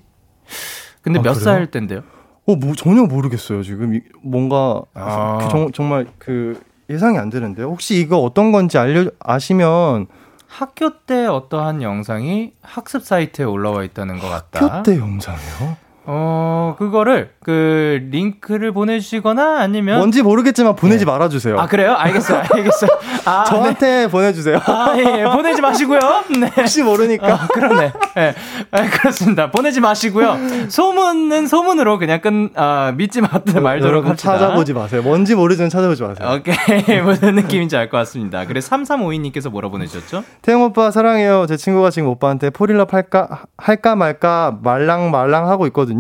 [1.04, 2.02] 근데 아, 몇살 때인데요?
[2.48, 4.02] 어, 뭐, 전혀 모르겠어요, 지금.
[4.24, 5.38] 뭔가, 아.
[5.40, 6.60] 그, 정, 정말 그,
[6.90, 7.68] 예상이 안 되는데요.
[7.68, 10.08] 혹시 이거 어떤 건지 알려, 아시면.
[10.48, 14.78] 학교 때 어떠한 영상이 학습 사이트에 올라와 있다는 것 같다.
[14.78, 15.93] 학교 때 영상이요?
[16.06, 21.12] 어, 그거를 그 링크를 보내주시거나 아니면 뭔지 모르겠지만 보내지 네.
[21.12, 21.58] 말아주세요.
[21.60, 21.94] 아 그래요?
[21.94, 22.90] 알겠어요, 알겠어요.
[23.26, 24.08] 아, 저한테 네.
[24.08, 24.60] 보내주세요.
[24.66, 26.00] 아 예, 예, 보내지 마시고요.
[26.40, 26.52] 네.
[26.58, 27.34] 혹시 모르니까.
[27.34, 27.92] 아, 그러네.
[28.16, 28.34] 네.
[28.72, 29.50] 네, 그렇습니다.
[29.52, 30.38] 보내지 마시고요.
[30.70, 34.34] 소문은 소문으로 그냥 끈 아, 믿지 말도록 합시다.
[34.34, 35.02] 찾아보지 마세요.
[35.02, 36.40] 뭔지 모르지만 찾아보지 마세요.
[36.40, 38.46] 오케이 무슨 느낌인지 알 것 같습니다.
[38.48, 40.24] 그래 3352님께서 뭐라 보내주셨죠?
[40.42, 41.46] 태형 오빠 사랑해요.
[41.48, 45.93] 제 친구가 지금 오빠한테 fall in love 할까 할까 말까 말랑 말랑 하고 있거든요.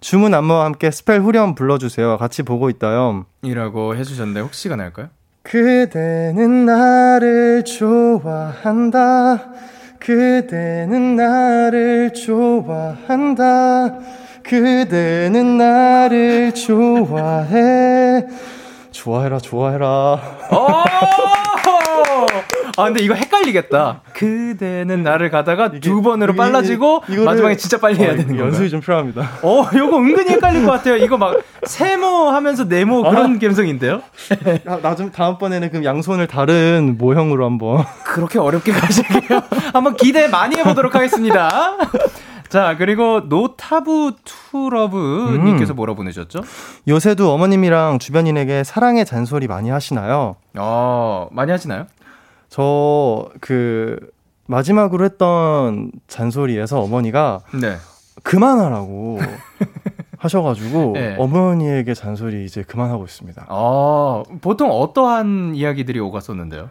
[0.00, 2.18] 주문 안무와 함께 Spell 후렴 불러주세요.
[2.18, 3.26] 같이 보고 있다요.
[3.42, 5.08] 이라고 해주셨는데 혹시 가능할까요?
[5.42, 9.50] 그대는 나를 좋아한다.
[9.98, 13.98] 그대는 나를 좋아한다.
[14.42, 18.26] 그대는 나를 좋아해.
[18.90, 20.20] 좋아해라, 좋아해라.
[22.76, 22.82] 어!
[22.82, 24.02] 아 근데 이거 헷갈리겠다.
[24.12, 28.70] 그대는 나를 가다가 두 번으로 빨라지고 이거를, 마지막에 진짜 빨리 해야 어, 되는 거 연습이
[28.70, 29.22] 좀 필요합니다.
[29.42, 30.96] 어, 이거 은근히 헷갈릴 것 같아요.
[30.96, 34.02] 이거 막 세모 하면서 네모 그런 아, 감성인데요.
[34.82, 39.40] 나 좀 다음번에는 그럼 양손을 다른 모형으로 한번 그렇게 어렵게 가시게요.
[39.72, 41.48] 한번 기대 많이 해보도록 하겠습니다.
[42.48, 45.76] 자, 그리고 노타부 투러브님께서 음.
[45.76, 46.40] 뭐라 보내셨죠?
[46.88, 50.34] 요새도 어머님이랑 주변인에게 사랑의 잔소리 많이 하시나요?
[50.58, 51.86] 어, 많이 하시나요?
[52.50, 54.10] 저 그
[54.46, 57.76] 마지막으로 했던 잔소리에서 어머니가 네.
[58.24, 59.18] 그만하라고
[60.18, 61.16] 하셔가지고 네.
[61.18, 63.46] 어머니에게 잔소리 이제 그만하고 있습니다.
[63.48, 66.68] 아 보통 어떠한 이야기들이 오갔었는데요?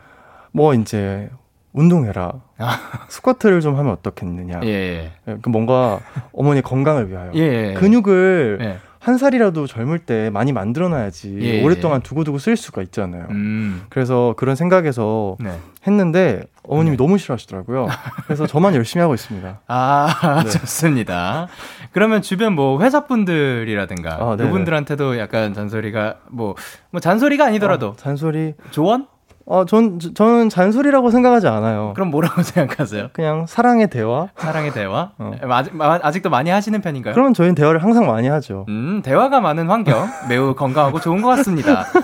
[0.51, 1.30] 뭐 이제
[1.73, 2.34] 운동해라.
[2.57, 2.77] 아.
[3.07, 4.59] 스쿼트를 좀 하면 어떻겠느냐.
[4.65, 5.11] 예.
[5.27, 5.38] 예.
[5.41, 5.99] 그 뭔가
[6.34, 7.73] 어머니 건강을 위하여 예.
[7.75, 8.80] 근육을 예.
[9.00, 13.28] 한 살이라도 젊을 때 많이 만들어놔야지 예, 오랫동안 두고두고 쓸 수가 있잖아요.
[13.30, 13.84] 음.
[13.89, 15.58] 그래서 그런 생각에서 네.
[15.88, 17.04] 했는데 어머님이 네.
[17.04, 17.88] 너무 싫어하시더라고요.
[18.26, 19.62] 그래서 저만 열심히 하고 있습니다.
[19.68, 20.50] 아 네.
[20.52, 21.47] 좋습니다.
[21.93, 26.56] 그러면 주변 뭐 회사 분들이라든가 아, 그분들한테도 약간 잔소리가 뭐뭐
[26.91, 29.08] 뭐 잔소리가 아니더라도 아, 잔소리 조언?
[29.52, 31.93] 어, 전, 저는 잔소리라고 생각하지 않아요.
[31.95, 33.10] 그럼 뭐라고 생각하세요?
[33.14, 34.28] 그냥 사랑의 대화?
[34.38, 35.10] 사랑의 대화?
[35.18, 35.32] 어.
[35.50, 37.16] 아직, 아직도 많이 하시는 편인가요?
[37.16, 38.66] 그럼 저희는 대화를 항상 많이 하죠.
[38.70, 40.08] 음, 대화가 많은 환경.
[40.30, 41.88] 매우 건강하고 좋은 것 같습니다.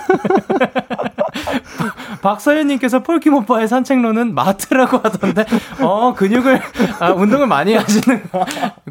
[2.23, 5.45] 박서연님께서 폴킴 오빠의 산책로는 마트라고 하던데,
[5.79, 6.59] 어, 근육을,
[6.99, 8.23] 아, 운동을 많이 하시는,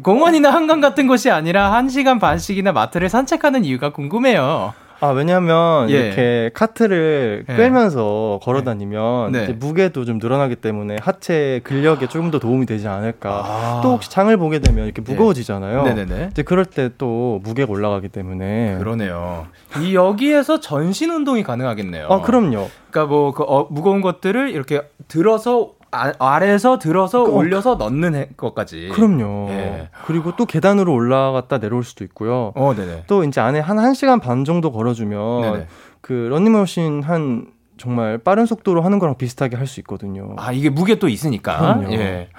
[0.01, 4.73] 공원이나 한강 같은 곳이 아니라 1시간 반씩이나 마트를 산책하는 이유가 궁금해요.
[4.99, 5.93] 아, 왜냐면, 예.
[6.07, 7.53] 이렇게 카트를 예.
[7.55, 9.47] 끌면서 걸어 다니면, 네.
[9.53, 13.43] 무게도 좀 늘어나기 때문에 하체 근력에 조금 더 도움이 되지 않을까.
[13.45, 13.81] 아.
[13.83, 15.11] 또 혹시 장을 보게 되면 이렇게 예.
[15.11, 15.83] 무거워지잖아요.
[15.83, 15.93] 네.
[15.93, 18.77] 네네 이제 그럴 때 또 무게가 올라가기 때문에.
[18.79, 19.47] 그러네요.
[19.81, 22.07] 이 여기에서 전신 운동이 가능하겠네요.
[22.09, 22.69] 아, 그럼요.
[22.89, 28.29] 그러니까 뭐, 그, 어, 무거운 것들을 이렇게 들어서 아, 아래서 들어서 그, 올려서 넣는 해,
[28.37, 28.89] 것까지.
[28.93, 29.47] 그럼요.
[29.49, 29.89] 예.
[30.05, 32.51] 그리고 또 계단으로 올라갔다 내려올 수도 있고요.
[32.55, 33.03] 어, 네네.
[33.07, 35.67] 또 이제 안에 한 1시간 반 정도 걸어주면 네네.
[36.01, 40.35] 그 런닝머신 한 정말 빠른 속도로 하는 거랑 비슷하게 할 수 있거든요.
[40.37, 41.57] 아, 이게 무게 또 있으니까.
[41.77, 41.93] 그럼요.
[41.93, 42.29] 예.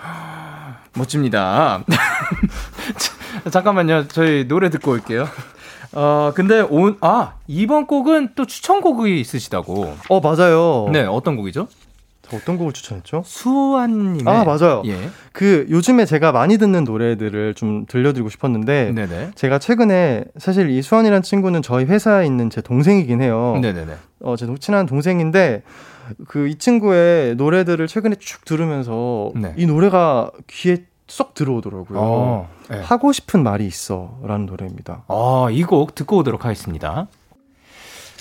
[0.94, 1.82] 멋집니다.
[3.50, 4.09] 잠깐만요.
[4.09, 5.26] 저희 노래 듣고 올게요.
[5.92, 9.94] 어, 근데 온, 아, 이번 곡은 또 추천곡이 있으시다고.
[10.09, 10.88] 어, 맞아요.
[10.92, 11.68] 네, 어떤 곡이죠?
[12.33, 13.22] 어떤 곡을 추천했죠?
[13.24, 14.27] 수아님.
[14.27, 14.83] 아 맞아요.
[14.87, 14.97] 예.
[15.33, 19.31] 그 요즘에 제가 많이 듣는 노래들을 좀 들려드리고 싶었는데 네네.
[19.35, 23.59] 제가 최근에 사실 이 수환이라는 친구는 저희 회사에 있는 제 동생이긴 해요.
[23.61, 23.93] 네네네.
[24.22, 25.62] 어제 친한 동생인데
[26.29, 29.53] 그 이 친구의 노래들을 최근에 쭉 들으면서 네.
[29.57, 31.99] 이 노래가 귀에 쏙 들어오더라고요.
[32.01, 32.81] 어, 네.
[32.81, 35.05] 하고 싶은 말이 있어라는 노래입니다.
[35.09, 37.07] 아, 이 곡 듣고 오도록 하겠습니다.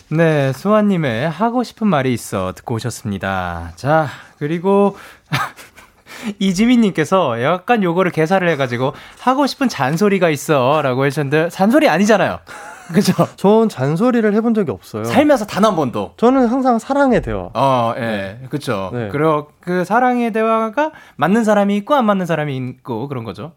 [0.09, 3.71] 네, 수아님의 하고 싶은 말이 있어 듣고 오셨습니다.
[3.75, 4.95] 자, 그리고
[6.39, 12.39] 이지민님께서 약간 요거를 개사를 해가지고 하고 싶은 잔소리가 있어라고 하셨는데 잔소리 아니잖아요.
[12.93, 13.13] 그죠?
[13.35, 15.05] 전 잔소리를 해본 적이 없어요.
[15.05, 16.13] 살면서 단 한 번도.
[16.17, 17.49] 저는 항상 사랑의 대화.
[17.55, 17.99] 어, 예.
[17.99, 18.39] 네.
[18.51, 18.91] 그쵸.
[18.93, 19.09] 네.
[19.11, 23.53] 그리고 그 사랑의 대화가 맞는 사람이 있고 안 맞는 사람이 있고 그런 거죠.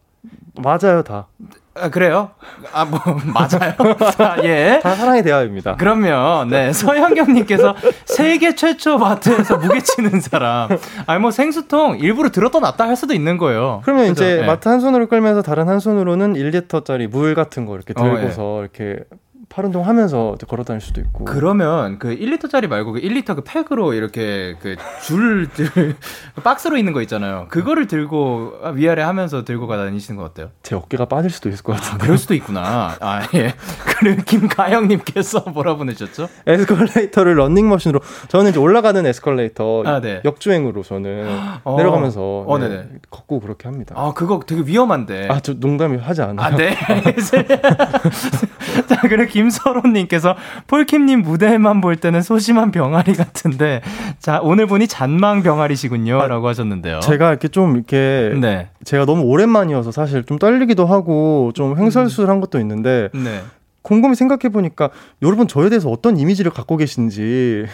[0.56, 1.26] 맞아요, 다.
[1.80, 2.30] 아, 그래요?
[2.72, 3.00] 아, 뭐,
[3.32, 3.74] 맞아요.
[4.18, 4.80] 아, 예.
[4.82, 5.76] 다 사랑의 대화입니다.
[5.76, 6.72] 그러면, 네.
[6.72, 7.74] 서현경님께서
[8.04, 10.68] 세계 최초 마트에서 무게 치는 사람.
[11.06, 13.80] 아니, 뭐, 생수통 일부러 들었다 놨다 할 수도 있는 거예요.
[13.84, 14.24] 그러면 그죠?
[14.24, 14.46] 이제 네.
[14.46, 18.60] 마트 한 손으로 끌면서 다른 한 손으로는 1리터짜리 물 같은 거 이렇게 들고서 어, 예.
[18.60, 19.04] 이렇게
[19.48, 21.24] 팔 운동 하면서 걸어 다닐 수도 있고.
[21.24, 25.48] 그러면 그 1리터짜리 말고 그 1리터 그 팩으로 이렇게 그 줄,
[26.44, 27.46] 박스로 있는 거 있잖아요.
[27.48, 30.50] 그거를 들고 위아래 하면서 들고 가 다니시는 거 어때요?
[30.62, 31.94] 제 어깨가 빠질 수도 있을 것 같은데.
[31.94, 32.96] 아, 그럴 수도 있구나.
[33.00, 33.54] 아, 예.
[33.98, 36.28] 그리고 김가영 님께서 뭐라 보내셨죠?
[36.46, 38.00] 에스컬레이터를 런닝머신으로.
[38.28, 39.82] 저는 이제 올라가는 에스컬레이터.
[39.86, 40.20] 아, 네.
[40.24, 42.44] 역주행으로 저는 어, 내려가면서.
[42.46, 43.94] 어, 네, 걷고 그렇게 합니다.
[43.96, 45.28] 아, 그거 되게 위험한데.
[45.30, 46.46] 아, 저 농담이 하지 않아요.
[46.46, 46.76] 아, 네.
[48.86, 50.36] 자, 그리고 김서론님께서
[50.66, 53.80] 폴킴님 무대만 볼 때는 소심한 병아리 같은데,
[54.18, 56.20] 자, 오늘 보니 잔망 병아리시군요.
[56.20, 57.00] 아, 라고 하셨는데요.
[57.00, 58.68] 제가 이렇게 좀 이렇게, 네.
[58.84, 63.42] 제가 너무 오랜만이어서 사실 좀 떨리기도 하고, 좀 횡설수설한 것도 있는데, 네.
[63.82, 64.90] 곰곰이 생각해 보니까
[65.22, 67.64] 여러분 저에 대해서 어떤 이미지를 갖고 계신지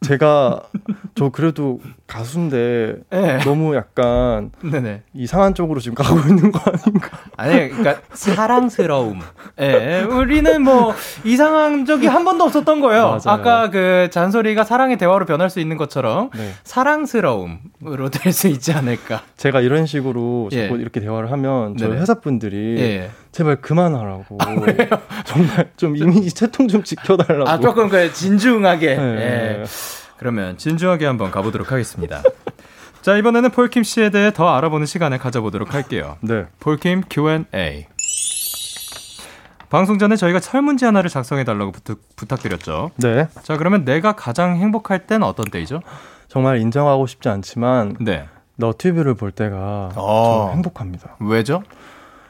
[0.00, 0.62] 제가
[1.16, 3.38] 저 그래도 가수인데 네.
[3.44, 5.02] 너무 약간 네네.
[5.12, 7.10] 이상한 쪽으로 지금 가고 있는 거 아닌가?
[7.36, 9.20] 아니, 그러니까 사랑스러움.
[9.58, 10.02] 예, 네.
[10.02, 10.94] 우리는 뭐
[11.24, 13.02] 이상한 적이 한 번도 없었던 거예요.
[13.08, 13.20] 맞아요.
[13.26, 16.52] 아까 그 잔소리가 사랑의 대화로 변할 수 있는 것처럼 네.
[16.64, 19.22] 사랑스러움으로 될 수 있지 않을까?
[19.36, 20.80] 제가 이런 식으로 자꾸 예.
[20.80, 23.10] 이렇게 대화를 하면 저희 회사 분들이 예.
[23.32, 24.38] 제발 그만하라고.
[24.40, 24.46] 아,
[25.24, 27.48] 정말 좀 이미지 채통 좀 지켜달라고.
[27.48, 28.96] 아 조금 그 진중하게.
[28.96, 29.58] 네.
[29.60, 29.64] 예.
[30.18, 32.22] 그러면 진중하게 한번 가보도록 하겠습니다.
[33.02, 36.16] 자, 이번에는 폴킴 씨에 대해 더 알아보는 시간을 가져보도록 할게요.
[36.20, 36.46] 네.
[36.60, 37.86] 폴킴 Q&A.
[39.70, 41.72] 방송 전에 저희가 설문지 하나를 작성해 달라고
[42.16, 43.28] 부탁, 드렸죠 네.
[43.42, 45.82] 자, 그러면 내가 가장 행복할 땐 어떤 때이죠?
[46.26, 48.26] 정말 인정하고 싶지 않지만 네.
[48.56, 50.50] 너튜브를 볼 때가 어.
[50.52, 51.16] 행복합니다.
[51.20, 51.62] 왜죠?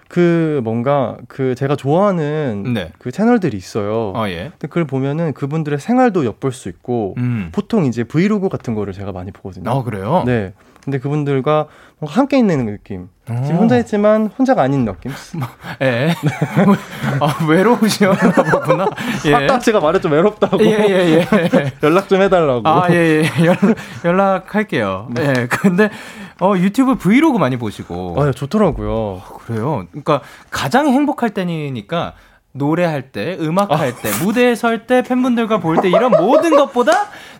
[0.09, 2.91] 그 뭔가 그 제가 좋아하는 네.
[2.99, 4.15] 그 채널들이 있어요.
[4.17, 4.51] 아, 예.
[4.53, 7.51] 근데 그걸 보면은 그분들의 생활도 엿볼 수 있고 음.
[7.53, 9.71] 보통 이제 브이로그 같은 거를 제가 많이 보거든요.
[9.71, 10.23] 아, 그래요?
[10.27, 10.55] 네.
[10.83, 11.67] 근데 그분들과
[12.01, 13.09] 함께 있는 느낌.
[13.29, 13.43] 오.
[13.45, 15.13] 지금 혼자 있지만 혼자가 아닌 느낌.
[15.83, 16.15] 예.
[17.21, 18.13] 아, 외로우시나
[18.51, 18.89] 보구나.
[19.27, 19.35] 예.
[19.35, 20.65] 아까 제가 말했죠 외롭다고.
[20.65, 21.73] 예, 예, 예.
[21.83, 22.67] 연락 좀 해달라고.
[22.67, 23.45] 아, 예, 예.
[23.45, 23.57] 연,
[24.03, 25.09] 연락할게요.
[25.11, 25.35] 네.
[25.37, 25.47] 예.
[25.47, 25.91] 근데
[26.41, 28.15] 어, 유튜브 브이로그 많이 보시고.
[28.21, 29.23] 아, 좋더라고요.
[29.45, 29.87] 그래요.
[29.91, 30.21] 그러니까
[30.51, 32.15] 가장 행복할 때니까
[32.53, 36.93] 노래할 때, 음악할 때, 무대에 설 때, 팬분들과 볼 때 이런 모든 것보다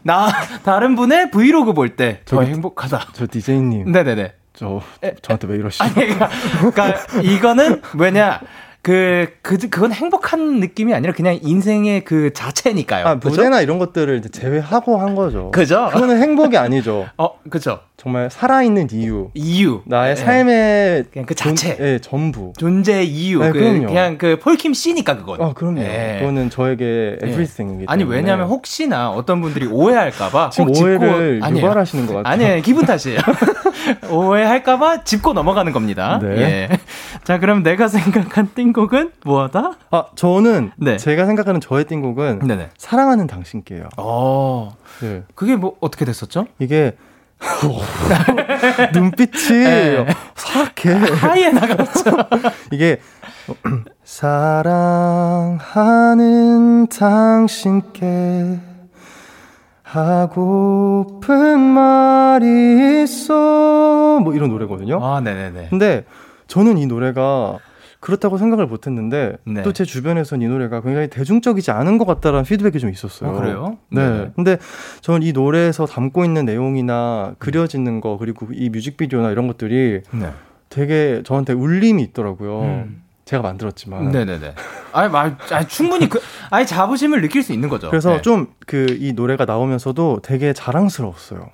[0.03, 0.29] 나
[0.65, 3.09] 다른 분의 브이로그 볼 때 더 행복하다.
[3.13, 3.91] 저 디제이님.
[3.93, 4.33] 네네네.
[4.55, 4.81] 저
[5.23, 5.85] 저한테 왜 이러시죠?
[5.85, 6.29] 아니, 그러니까,
[6.61, 8.41] 그러니까 이거는 뭐냐
[8.89, 13.07] 그, 그, 그건 행복한 느낌이 아니라 그냥 인생의 그 자체니까요.
[13.07, 15.51] 아, 무대나 이런 것들을 제외하고 한 거죠.
[15.51, 15.91] 그죠?
[15.93, 17.07] 그거는 행복이 아니죠.
[17.19, 17.81] 어, 그죠.
[17.99, 19.29] 정말 살아있는 이유.
[19.35, 19.83] 이유.
[19.85, 20.25] 나의 네.
[20.25, 21.05] 삶의.
[21.13, 21.77] 그냥 그 자체.
[21.79, 22.55] 예, 네, 전부.
[22.57, 23.41] 존재 이유.
[23.41, 23.87] 네, 그, 그럼요.
[23.89, 25.43] 그냥 그 폴킴 씨니까 그건.
[25.43, 25.81] 아, 그럼요.
[25.81, 26.21] 네.
[26.21, 27.87] 그거는 저에게 everything이기 때문에.
[27.89, 30.49] 아니, 왜냐면 혹시나 어떤 분들이 오해할까봐.
[30.49, 32.33] 지금 오해를 유발하시는 것 같아요.
[32.33, 32.63] 아니에요.
[32.63, 33.19] 기분 탓이에요.
[34.11, 36.19] 오해할까봐 짚고 넘어가는 겁니다.
[36.23, 36.29] 네.
[36.39, 36.69] 예.
[37.25, 39.73] 자, 그럼 내가 생각한 띵곡은 뭐하다?
[39.91, 40.97] 아, 저는 네.
[40.97, 42.71] 제가 생각하는 저의 띵곡은 네네.
[42.77, 43.89] 사랑하는 당신께요.
[43.97, 44.77] 어.
[45.01, 45.23] 네.
[45.35, 46.47] 그게 뭐 어떻게 됐었죠?
[46.59, 46.97] 이게
[48.93, 50.07] 눈빛이 네.
[50.35, 50.91] 사악해.
[50.93, 52.11] 하이에 나갔죠.
[52.73, 53.01] 이게
[55.59, 58.59] 사랑하는 당신께
[59.89, 65.03] 하고픈 말이 있어 뭐 이런 노래거든요.
[65.03, 65.69] 아, 네네네.
[65.71, 66.05] 근데
[66.47, 67.59] 저는 이 노래가
[67.99, 69.63] 그렇다고 생각을 못 했는데 네.
[69.63, 73.31] 또제 주변에서는 이 노래가 굉장히 대중적이지 않은 것 같다라는 피드백이 좀 있었어요.
[73.31, 73.79] 아, 그래요?
[73.91, 74.09] 네.
[74.09, 74.31] 네.
[74.37, 74.59] 근데
[75.01, 80.31] 저는 이 노래에서 담고 있는 내용이나 그려지는 거 그리고 이 뮤직비디오나 이런 것들이 네.
[80.69, 82.61] 되게 저한테 울림이 있더라고요.
[82.61, 83.03] 음.
[83.29, 84.11] 제가 만들었지만.
[84.11, 84.55] 네네네.
[84.93, 86.19] 아니, 말, 아니, 충분히 그,
[86.49, 87.91] 아니, 자부심을 느낄 수 있는 거죠.
[87.91, 88.23] 그래서 네.
[88.23, 91.51] 좀그 이 노래가 나오면서도 되게 자랑스러웠어요.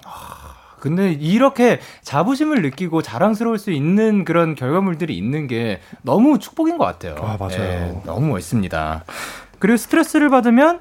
[0.78, 7.16] 근데 이렇게 자부심을 느끼고 자랑스러울 수 있는 그런 결과물들이 있는 게 너무 축복인 것 같아요.
[7.18, 7.58] 아, 맞아요.
[7.58, 9.04] 네, 너무 멋있습니다.
[9.58, 10.78] 그리고 스트레스를 받으면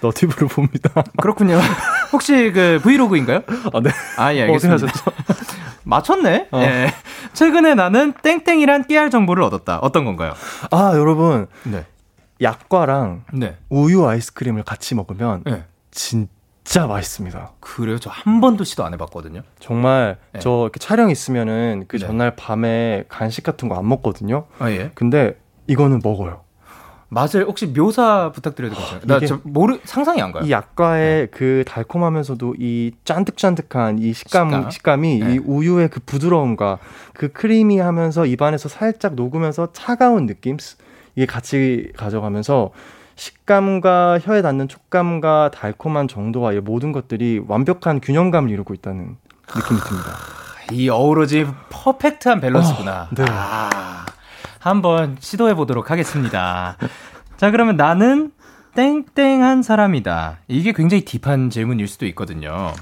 [0.00, 1.02] 너티브를 봅니다.
[1.20, 1.58] 그렇군요.
[2.12, 3.42] 혹시 그 브이로그인가요?
[3.74, 3.90] 아, 네.
[4.16, 4.86] 아, 예, 알겠습니다.
[5.86, 6.48] 맞췄네?
[6.50, 6.60] 어.
[6.62, 6.92] 예.
[7.32, 9.78] 최근에 나는 땡땡이란 깨알 정보를 얻었다.
[9.78, 10.34] 어떤 건가요?
[10.70, 11.46] 아, 여러분.
[11.64, 11.84] 네.
[12.42, 13.56] 약과랑 네.
[13.70, 15.64] 우유 아이스크림을 같이 먹으면 네.
[15.90, 17.52] 진짜 맛있습니다.
[17.60, 17.98] 그래요?
[17.98, 19.42] 저 한 번도 시도 안 해봤거든요.
[19.60, 20.40] 정말 네.
[20.40, 22.06] 저 이렇게 촬영 있으면은 그 네.
[22.06, 24.46] 전날 밤에 간식 같은 거 안 먹거든요.
[24.58, 24.90] 아, 예.
[24.94, 26.42] 근데 이거는 먹어요.
[27.08, 29.00] 맛을 혹시 묘사 부탁드려도 괜찮아요?
[29.06, 30.44] 나저 모르 상상이 안 가요.
[30.44, 31.26] 이 약과의 네.
[31.26, 35.04] 그 달콤하면서도 이 짠득짠득한 이 식감 식감?
[35.04, 35.38] 이이 네.
[35.38, 36.78] 우유의 그 부드러움과
[37.14, 40.56] 그 크리미하면서 입안에서 살짝 녹으면서 차가운 느낌
[41.14, 42.70] 이게 같이 가져가면서
[43.14, 49.16] 식감과 혀에 닿는 촉감과 달콤한 정도와 이 모든 것들이 완벽한 균형감을 이루고 있다는
[49.54, 50.10] 느낌이 듭니다.
[50.72, 53.02] 이 어우러지 퍼펙트한 밸런스구나.
[53.02, 53.24] 어, 네.
[53.28, 54.06] 아.
[54.66, 56.76] 한번 시도해 보도록 하겠습니다.
[57.36, 58.32] 자, 그러면 나는
[58.74, 60.38] 땡땡한 사람이다.
[60.48, 62.72] 이게 굉장히 딥한 질문일 수도 있거든요.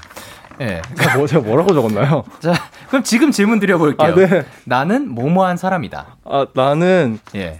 [0.61, 0.65] 예.
[0.65, 0.81] 네.
[0.97, 2.23] 제가, 뭐, 제가 뭐라고 적었나요?
[2.39, 2.53] 자,
[2.87, 4.11] 그럼 지금 질문 드려볼게요.
[4.11, 4.45] 아, 네.
[4.65, 6.17] 나는 뭐뭐한 사람이다.
[6.25, 7.19] 아, 나는.
[7.35, 7.59] 예.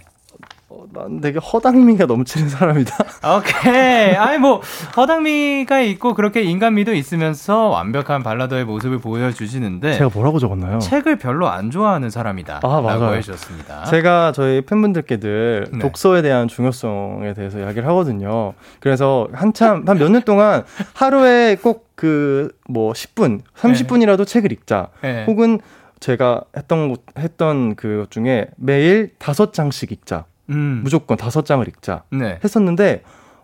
[0.92, 2.96] 난 되게 허당미가 넘치는 사람이다.
[3.36, 4.14] 오케이.
[4.16, 4.60] 아니 뭐
[4.96, 10.78] 허당미가 있고 그렇게 인간미도 있으면서 완벽한 발라더의 모습을 보여주시는데 제가 뭐라고 적었나요?
[10.78, 12.60] 책을 별로 안 좋아하는 사람이다.
[12.62, 13.14] 아 맞아요.
[13.14, 13.84] 해주셨습니다.
[13.84, 15.78] 제가 저희 팬분들께 늘 네.
[15.78, 18.54] 독서에 대한 중요성에 대해서 이야기를 하거든요.
[18.80, 20.64] 그래서 한참 한 몇 년 동안
[20.94, 24.24] 하루에 꼭 그 뭐 10분, 30분이라도 네.
[24.26, 24.88] 책을 읽자.
[25.00, 25.24] 네.
[25.26, 25.60] 혹은
[25.98, 30.26] 제가 했던 했던 그 중에 매일 다섯 장씩 읽자.
[30.50, 30.80] 음.
[30.84, 32.38] 무조건 다섯 장을 읽자 네.
[32.44, 33.02] 했었는데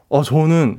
[0.08, 0.78] 어 저는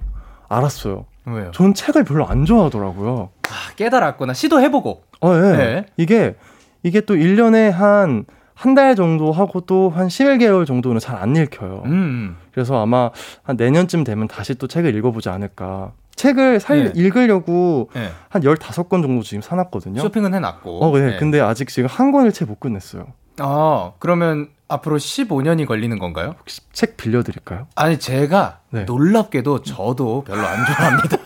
[0.49, 1.05] 알았어요.
[1.25, 1.51] 왜요?
[1.51, 3.29] 저는 책을 별로 안 좋아하더라고요.
[3.43, 4.33] 아, 깨달았구나.
[4.33, 5.03] 시도해보고.
[5.21, 5.57] 어, 예.
[5.57, 5.85] 네.
[5.97, 6.35] 이게
[6.83, 11.81] 이게 또 1년에 한 한 달 정도 하고 또 한 11개월 정도는 잘 안 읽혀요.
[11.85, 12.37] 음.
[12.51, 13.09] 그래서 아마
[13.41, 15.93] 한 내년쯤 되면 다시 또 책을 읽어보지 않을까.
[16.15, 16.91] 책을 살, 네.
[16.95, 18.09] 읽으려고 네.
[18.29, 19.99] 한 15권 정도 지금 사놨거든요.
[20.01, 20.85] 쇼핑은 해놨고.
[20.85, 21.11] 어, 네.
[21.11, 21.17] 네.
[21.17, 23.07] 근데 아직 지금 한 권을 채 못 끝냈어요.
[23.39, 26.35] 아, 그러면 앞으로 15년이 걸리는 건가요?
[26.39, 27.67] 혹시 책 빌려드릴까요?
[27.75, 28.83] 아니, 제가 네.
[28.85, 31.17] 놀랍게도 저도 별로 안 좋아합니다.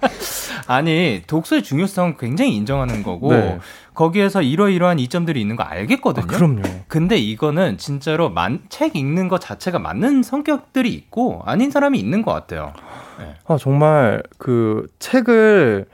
[0.68, 3.58] 아니, 독서의 중요성 굉장히 인정하는 거고, 네.
[3.94, 6.24] 거기에서 이러이러한 이점들이 있는 거 알겠거든요.
[6.24, 6.62] 아, 그럼요.
[6.88, 12.32] 근데 이거는 진짜로 만, 책 읽는 것 자체가 맞는 성격들이 있고, 아닌 사람이 있는 것
[12.32, 12.72] 같아요.
[13.20, 13.34] 네.
[13.46, 15.86] 아, 정말 그 책을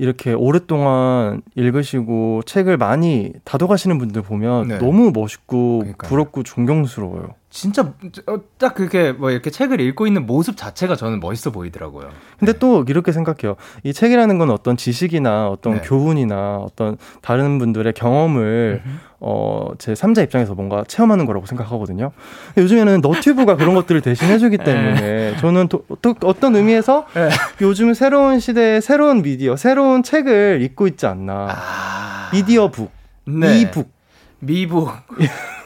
[0.00, 4.78] 이렇게 오랫동안 읽으시고 책을 많이 다독하시는 분들 보면 네.
[4.78, 6.08] 너무 멋있고 그러니까요.
[6.08, 7.34] 부럽고 존경스러워요.
[7.50, 12.08] 진짜 어, 딱 그렇게 뭐 이렇게 책을 읽고 있는 모습 자체가 저는 멋있어 보이더라고요.
[12.38, 12.58] 근데 네.
[12.60, 13.56] 또 이렇게 생각해요.
[13.82, 15.80] 이 책이라는 건 어떤 지식이나 어떤 네.
[15.82, 18.82] 교훈이나 어떤 다른 분들의 경험을
[19.18, 22.12] 어, 제 3자 입장에서 뭔가 체험하는 거라고 생각하거든요.
[22.56, 24.64] 요즘에는 너튜브가 그런 것들을 대신해주기 네.
[24.64, 27.30] 때문에 저는 또, 또 어떤 의미에서 네.
[27.62, 31.48] 요즘 새로운 시대의 새로운 미디어, 새로운 책을 읽고 있지 않나.
[31.50, 32.30] 아...
[32.32, 32.92] 미디어북,
[33.26, 33.60] 네.
[33.60, 33.90] 이북.
[34.38, 34.88] 미북.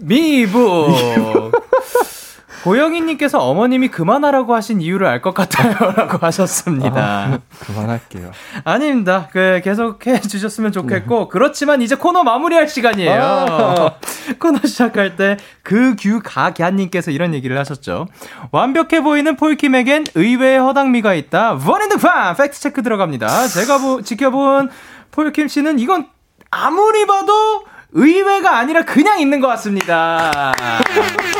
[0.00, 1.52] 미북.
[2.64, 7.00] 고영희님께서 어머님이 그만하라고 하신 이유를 알 것 같아요라고 하셨습니다.
[7.00, 8.32] 아, 그만할게요.
[8.64, 9.28] 아닙니다.
[9.30, 11.26] 그 계속 해 주셨으면 좋겠고 네.
[11.30, 13.22] 그렇지만 이제 코너 마무리할 시간이에요.
[13.22, 13.94] 아~
[14.40, 18.08] 코너 시작할 때 그규가갸님께서 이런 얘기를 하셨죠.
[18.50, 21.58] 완벽해 보이는 폴킴에겐 의외의 허당미가 있다.
[21.64, 23.46] 원앤드판 fact check 들어갑니다.
[23.46, 24.70] 제가 보, 지켜본
[25.12, 26.08] 폴킴 씨는 이건
[26.50, 27.62] 아무리 봐도
[27.98, 30.52] 의외가 아니라 그냥 있는 것 같습니다.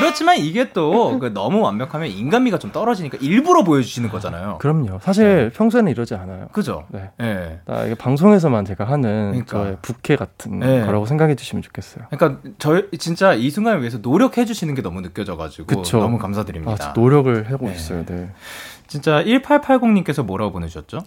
[0.00, 4.58] 그렇지만 이게 또그 너무 완벽하면 인간미가 좀 떨어지니까 일부러 보여주시는 거잖아요.
[4.58, 4.98] 그럼요.
[5.00, 5.50] 사실 네.
[5.50, 6.48] 평소에는 이러지 않아요.
[6.52, 6.84] 그죠?
[6.88, 7.10] 네.
[7.18, 7.60] 네.
[7.66, 9.58] 나 이게 방송에서만 제가 하는 그러니까.
[9.58, 10.84] 저의 부캐 같은 네.
[10.84, 12.06] 거라고 생각해 주시면 좋겠어요.
[12.10, 15.98] 그러니까 저 진짜 이 순간을 위해서 노력해 주시는 게 너무 느껴져가지고 그쵸?
[15.98, 16.90] 너무 감사드립니다.
[16.90, 17.74] 아, 노력을 하고 네.
[17.74, 18.04] 있어요.
[18.04, 18.30] 네.
[18.86, 21.00] 진짜 1880님께서 뭐라고 보내셨죠?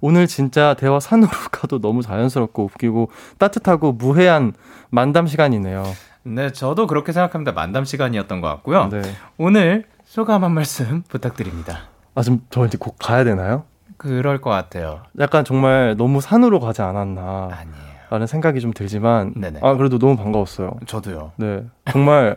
[0.00, 4.52] 오늘 진짜 대화 산으로 가도 너무 자연스럽고 웃기고 따뜻하고 무해한
[4.90, 5.84] 만담 시간이네요.
[6.24, 7.52] 네, 저도 그렇게 생각합니다.
[7.52, 8.88] 만담 시간이었던 것 같고요.
[8.90, 9.02] 네.
[9.38, 11.80] 오늘 소감 한 말씀 부탁드립니다.
[12.14, 13.64] 아, 지금 저 이제 곧 가야 되나요?
[13.96, 15.02] 그럴 것 같아요.
[15.18, 17.48] 약간 정말 너무 산으로 가지 않았나.
[17.52, 17.88] 아니에요.
[18.10, 19.34] 라는 생각이 좀 들지만.
[19.36, 19.60] 네네.
[19.62, 20.76] 아, 그래도 너무 반가웠어요.
[20.86, 21.32] 저도요.
[21.36, 21.64] 네.
[21.90, 22.36] 정말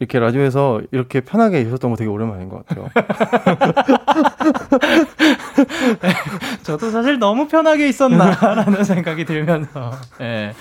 [0.00, 2.88] 이렇게 라디오에서 이렇게 편하게 있었던 거 되게 오랜만인 것 같아요.
[6.62, 9.92] 저도 사실 너무 편하게 있었나라는 생각이 들면서.
[10.20, 10.24] 예.
[10.24, 10.52] 네.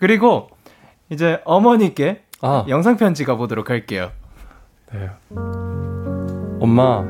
[0.00, 0.48] 그리고
[1.10, 2.64] 이제 어머니께 아.
[2.68, 4.10] 영상 편지 가보도록 할게요.
[4.92, 5.10] 네.
[6.60, 7.04] 엄마,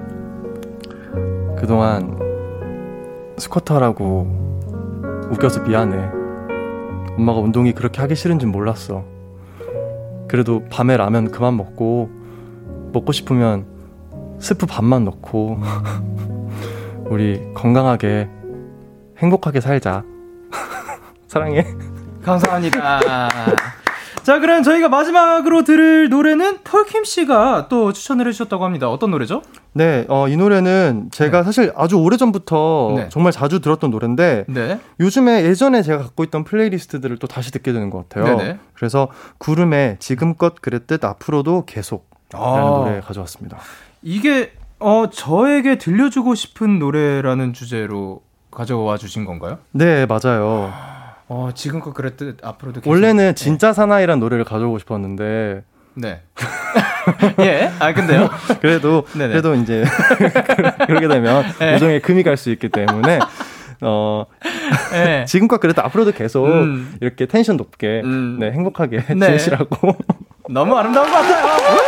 [1.57, 2.18] 그동안
[3.38, 4.53] 스쿼터라고
[5.30, 6.11] 웃겨서 미안해.
[7.16, 9.05] 엄마가 운동이 그렇게 하기 싫은 줄 몰랐어.
[10.28, 12.11] 그래도 밤에 라면 그만 먹고,
[12.92, 13.66] 먹고 싶으면
[14.40, 15.59] 스프 반만 넣고,
[17.07, 18.28] 우리 건강하게,
[19.18, 20.03] 행복하게 살자.
[21.28, 21.64] 사랑해.
[22.24, 23.01] 감사합니다.
[24.24, 28.88] 자, 그럼 저희가 마지막으로 들을 노래는 폴킴 씨가 또 추천을 해주셨다고 합니다.
[28.88, 29.42] 어떤 노래죠?
[29.74, 31.44] 네, 어, 이 노래는 제가 네.
[31.44, 33.08] 사실 아주 오래 전부터 네.
[33.10, 34.80] 정말 자주 들었던 노래인데 네.
[34.98, 38.38] 요즘에 예전에 제가 갖고 있던 플레이리스트들을 또 다시 듣게 되는 것 같아요.
[38.38, 38.58] 네네.
[38.72, 42.60] 그래서 구름의 지금껏 그랬듯 앞으로도 계속 라는 아.
[42.60, 43.58] 노래 가져왔습니다.
[44.00, 49.58] 이게 어, 저에게 들려주고 싶은 노래라는 주제로 가져와 주신 건가요?
[49.72, 50.72] 네, 맞아요.
[51.28, 52.90] 어, 지금껏 그랬듯 앞으로도 계속...
[52.90, 53.34] 원래는 네.
[53.34, 55.62] 진짜 사나이란 노래를 가져오고 싶었는데
[55.94, 56.22] 네.
[57.40, 57.70] 예.
[57.78, 58.28] 아 근데요.
[58.60, 59.28] 그래도 네네.
[59.28, 59.84] 그래도 이제
[60.86, 61.76] 그렇게 되면 네.
[61.76, 63.20] 우정에 금이 갈 수 있기 때문에
[63.82, 64.26] 어
[64.92, 65.24] 네.
[65.26, 66.96] 지금껏 그래도 앞으로도 계속 음.
[67.00, 68.38] 이렇게 텐션 높게 음.
[68.40, 69.26] 네 행복하게 네.
[69.26, 69.96] 지내시라고
[70.48, 71.84] 너무 아름다운 것 같아요.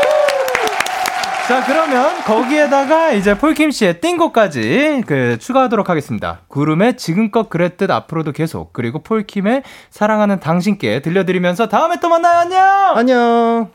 [1.49, 6.41] 자, 그러면 거기에다가 이제 폴킴 씨의 띵곡까지 그 추가하도록 하겠습니다.
[6.49, 12.41] 구름의 지금껏 그랬듯 앞으로도 계속 그리고 폴킴의 사랑하는 당신께 들려드리면서 다음에 또 만나요.
[12.41, 12.97] 안녕.
[12.97, 13.71] 안녕.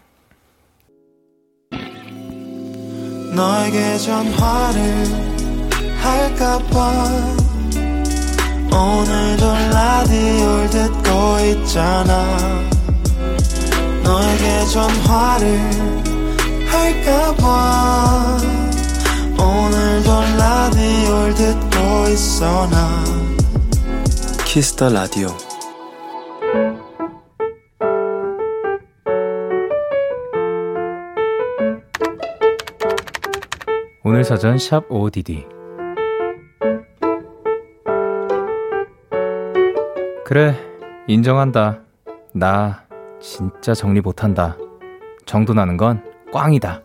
[3.34, 5.06] 너에게 전화를
[6.02, 6.92] 할까봐
[8.74, 12.38] 오늘도 라디오를 듣고 있잖아
[14.04, 16.11] 너에게 전화를
[16.72, 18.38] 할까봐
[19.38, 23.04] 오늘도 라디오를 듣고 있어 나.
[24.46, 25.28] Kiss the Radio.
[34.04, 35.46] 오늘 사전 샵 ODD
[40.26, 40.56] 그래
[41.08, 41.82] 인정한다.
[42.34, 42.84] 나
[43.20, 44.58] 진짜 정리 못한다.
[45.26, 46.02] 정도 나는 건
[46.32, 46.82] 꽝이다.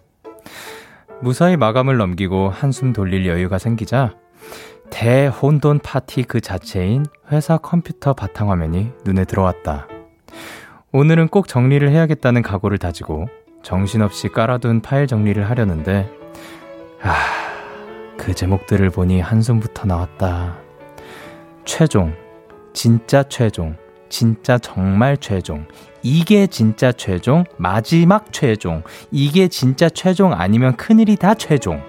[1.20, 4.14] 무사히 마감을 넘기고 한숨 돌릴 여유가 생기자
[4.90, 9.88] 대혼돈 파티 그 자체인 회사 컴퓨터 바탕화면이 눈에 들어왔다.
[10.92, 13.28] 오늘은 꼭 정리를 해야겠다는 각오를 다지고
[13.62, 16.09] 정신없이 깔아둔 파일 정리를 하려는데,
[17.03, 17.14] 아,
[18.16, 20.57] 그 제목들을 보니 한숨부터 나왔다.
[21.64, 22.14] 최종,
[22.72, 23.76] 진짜 최종,
[24.09, 25.66] 진짜 정말 최종,
[26.02, 31.82] 이게 진짜 최종, 마지막 최종, 이게 진짜 최종 아니면 큰일이 다 최종.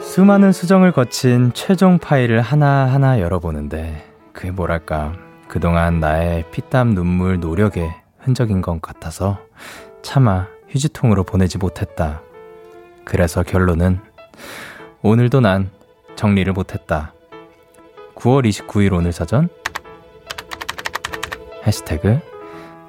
[0.00, 5.12] 수많은 수정을 거친 최종 파일을 하나하나 열어보는데, 그게 뭐랄까,
[5.46, 9.38] 그동안 나의 피땀 눈물 노력의 흔적인 것 같아서
[10.02, 12.22] 차마 휴지통으로 보내지 못했다.
[13.04, 14.00] 그래서 결론은,
[15.02, 15.70] 오늘도 난
[16.16, 17.12] 정리를 못했다.
[18.16, 19.48] 9월 29일 오늘 사전
[21.66, 22.18] 해시태그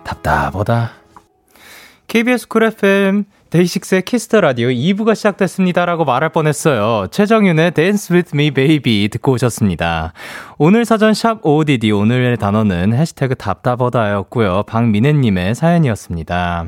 [0.03, 0.91] 답답하다
[2.07, 7.07] KBS Cool FM 데이식스의 Kiss the Radio 2부가 시작됐습니다라고 말할 뻔했어요.
[7.11, 10.13] 최정윤의 Dance with Me Baby 듣고 오셨습니다.
[10.57, 14.63] 오늘 사전 샵 OODD 오늘의 단어는 해시태그 답답하다였고요.
[14.63, 16.65] 박민혜 님의 사연이었습니다.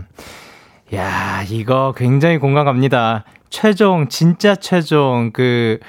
[0.96, 3.26] 야 이거 굉장히 공감 갑니다.
[3.50, 5.80] 최종 진짜 최종 그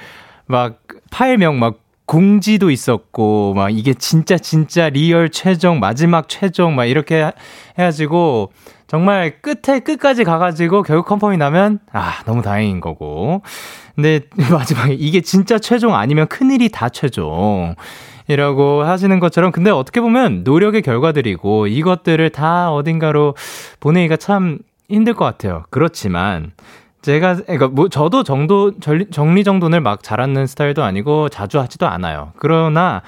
[0.45, 0.79] 막
[1.11, 7.31] 파일명 막 공지도 있었고 막 이게 진짜 진짜 real 최종 마지막 최종 막 이렇게
[7.77, 8.51] 해가지고
[8.87, 13.41] 정말 끝에 끝까지 가가지고 결국 confirm이 나면 아 너무 다행인 거고.
[13.95, 14.21] 근데
[14.51, 17.75] 마지막에 이게 진짜 최종 아니면 큰일이 다 최종
[18.27, 23.35] 이라고 하시는 것처럼 근데 어떻게 보면 노력의 결과들이고 이것들을 다 어딘가로
[23.79, 25.63] 보내기가 참 힘들 것 같아요.
[25.69, 26.51] 그렇지만
[27.01, 32.33] 제가 그러니까 뭐 저도 정도 정리 정돈을 막 잘하는 스타일도 아니고 자주 하지도 않아요.
[32.37, 33.01] 그러나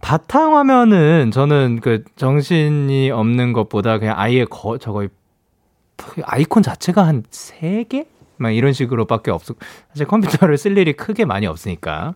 [0.00, 5.06] 바탕 화면은 저는 그 정신이 없는 것보다 그냥 아예 거 저거
[6.24, 8.06] 아이콘 자체가 한 3개?
[8.36, 9.54] 막 이런 식으로밖에 없어.
[9.90, 12.14] 사실 컴퓨터를 쓸 일이 크게 많이 없으니까.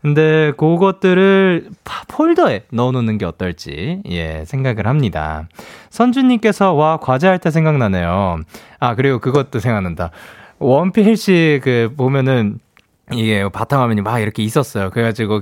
[0.00, 1.68] 근데 그것들을
[2.08, 5.46] 폴더에 넣어놓는 게 어떨지, 예, 생각을 합니다.
[5.90, 8.38] 선주님께서, 와, 과제할 때 생각나네요.
[8.78, 10.10] 아, 그리고 그것도 생각난다.
[10.60, 12.58] 원필 씨 그 보면은
[13.12, 14.90] 이게 바탕화면이 막 이렇게 있었어요.
[14.90, 15.40] 그래가지고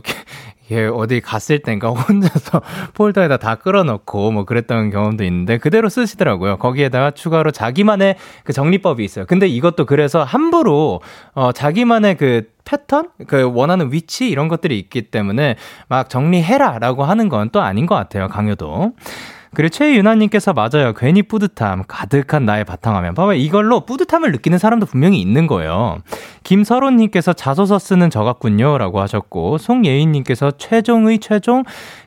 [0.66, 2.62] 이게 어디 갔을 땐가 혼자서
[2.94, 6.56] 폴더에다 다 끌어넣고 뭐 그랬던 경험도 있는데 그대로 쓰시더라고요.
[6.58, 9.26] 거기에다가 추가로 자기만의 그 정리법이 있어요.
[9.26, 11.00] 근데 이것도 그래서 함부로
[11.34, 15.56] 어 자기만의 그 패턴, 그 원하는 위치 이런 것들이 있기 때문에
[15.88, 18.28] 막 정리해라라고 하는 건 또 아닌 것 같아요.
[18.28, 18.92] 강요도.
[19.54, 20.92] 그리고 최윤아님께서 맞아요.
[20.94, 23.14] 괜히 뿌듯함, 가득한 나의 바탕화면.
[23.14, 25.98] 봐봐, 이걸로 뿌듯함을 느끼는 사람도 분명히 있는 거예요.
[26.44, 28.78] 김설호님께서 자소서 쓰는 저 같군요.
[28.78, 31.64] 라고 하셨고, 송예인님께서 최종의 최종,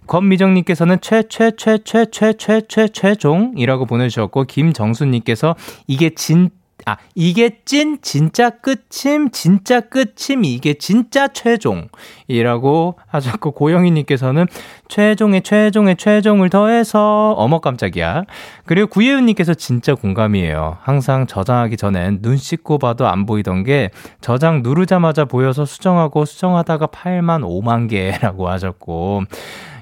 [0.08, 5.56] 권미정님께서는 최, 최, 최, 최, 최, 최, 최, 최종이라고 보내주셨고, 김정수님께서
[5.88, 6.50] 이게 진
[6.86, 14.47] 아, 이게 찐, 진짜 끝임, 진짜 끝임, 이게 진짜 최종이라고 하셨고, 고영희님께서는
[14.88, 18.23] 최종의 최종의 최종을 더해서, 어머 깜짝이야.
[18.65, 20.77] 그리고 구예은님께서 진짜 공감이에요.
[20.82, 27.41] 항상 저장하기 전엔 눈 씻고 봐도 안 보이던 게, 저장 누르자마자 보여서 수정하고, 수정하다가 8만
[27.41, 29.23] 5만 개라고 하셨고,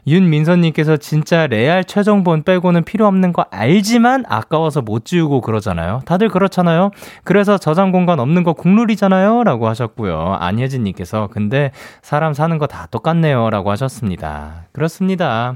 [0.07, 6.01] 윤민선님께서 진짜 레알 최종본 빼고는 필요 없는 거 알지만 아까워서 못 지우고 그러잖아요.
[6.05, 6.91] 다들 그렇잖아요.
[7.23, 9.43] 그래서 저장 공간 없는 거 국룰이잖아요.
[9.43, 10.37] 라고 하셨고요.
[10.39, 11.71] 안혜진님께서 근데
[12.01, 13.49] 사람 사는 거 다 똑같네요.
[13.49, 14.65] 라고 하셨습니다.
[14.71, 15.55] 그렇습니다.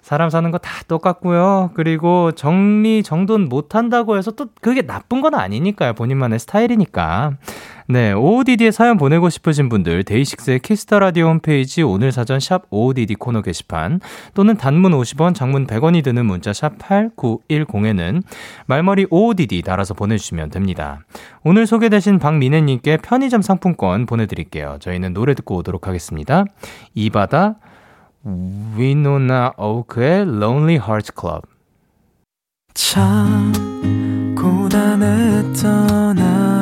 [0.00, 1.70] 사람 사는 거 다 똑같고요.
[1.74, 5.92] 그리고 정리 정돈 못 한다고 해서 또 그게 나쁜 건 아니니까요.
[5.94, 7.32] 본인만의 스타일이니까.
[7.92, 13.16] 네, OODD에 사연 보내고 싶으신 분들 데이식스의 Kiss the Radio 홈페이지 오늘 사전 샵 OODD
[13.16, 14.00] 코너 게시판
[14.32, 18.22] 또는 단문 50원, 장문 100원이 드는 문자 샵 8910에는
[18.64, 21.00] 말머리 OODD 달아서 보내주시면 됩니다.
[21.44, 24.78] 오늘 소개되신 박민혜 님께 편의점 상품권 보내드릴게요.
[24.80, 26.46] 저희는 노래 듣고 오도록 하겠습니다.
[26.94, 27.56] 이바다
[28.24, 31.42] 위노나 오크의 Lonely Hearts Club
[32.72, 33.52] 참
[34.34, 36.41] 고단했던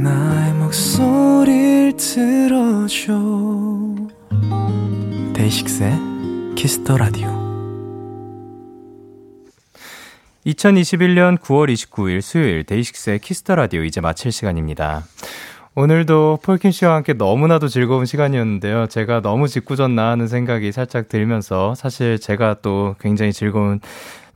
[0.00, 3.12] 나의 목소리를 들어줘
[5.34, 5.92] 데이식스의
[6.54, 7.26] 키스터라디오
[10.46, 15.04] 2021년 9월 29일 수요일 데이식스의 키스터라디오 이제 마칠 시간입니다.
[15.74, 18.86] 오늘도 폴킴 씨와 함께 너무나도 즐거운 시간이었는데요.
[18.86, 23.80] 제가 너무 짓궂었나 하는 생각이 살짝 들면서 사실 제가 또 굉장히 즐거운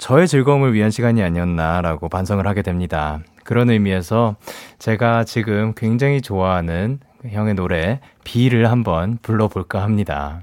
[0.03, 3.20] 저의 즐거움을 위한 시간이 아니었나라고 반성을 하게 됩니다.
[3.44, 4.34] 그런 의미에서
[4.80, 10.42] 제가 지금 굉장히 좋아하는 형의 노래 비를 한번 불러볼까 합니다.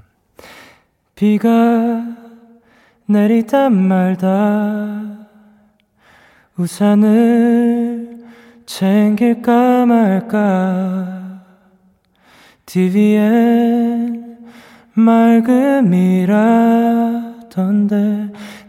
[1.14, 1.50] 비가
[3.04, 5.28] 내리다 말다
[6.56, 8.16] 우산을
[8.64, 11.42] 챙길까 말까
[12.64, 14.38] TV엔
[14.94, 15.90] 맑음이라던데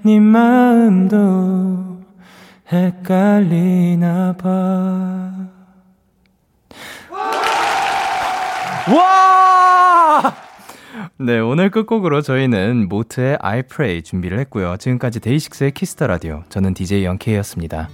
[0.04, 2.02] 네 마음도
[2.72, 5.32] 헷갈리나 봐.
[8.92, 10.36] 와!
[11.18, 14.78] 네, 오늘 끝곡으로 저희는 모트의 I Pray 준비를 했고요.
[14.78, 16.44] 지금까지 데이식스의 Kiss the Radio.
[16.50, 17.90] 저는 DJ 영케이였습니다.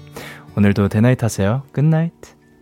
[0.55, 1.64] 오늘도 데나잇 하세요.
[1.74, 2.37] Good night.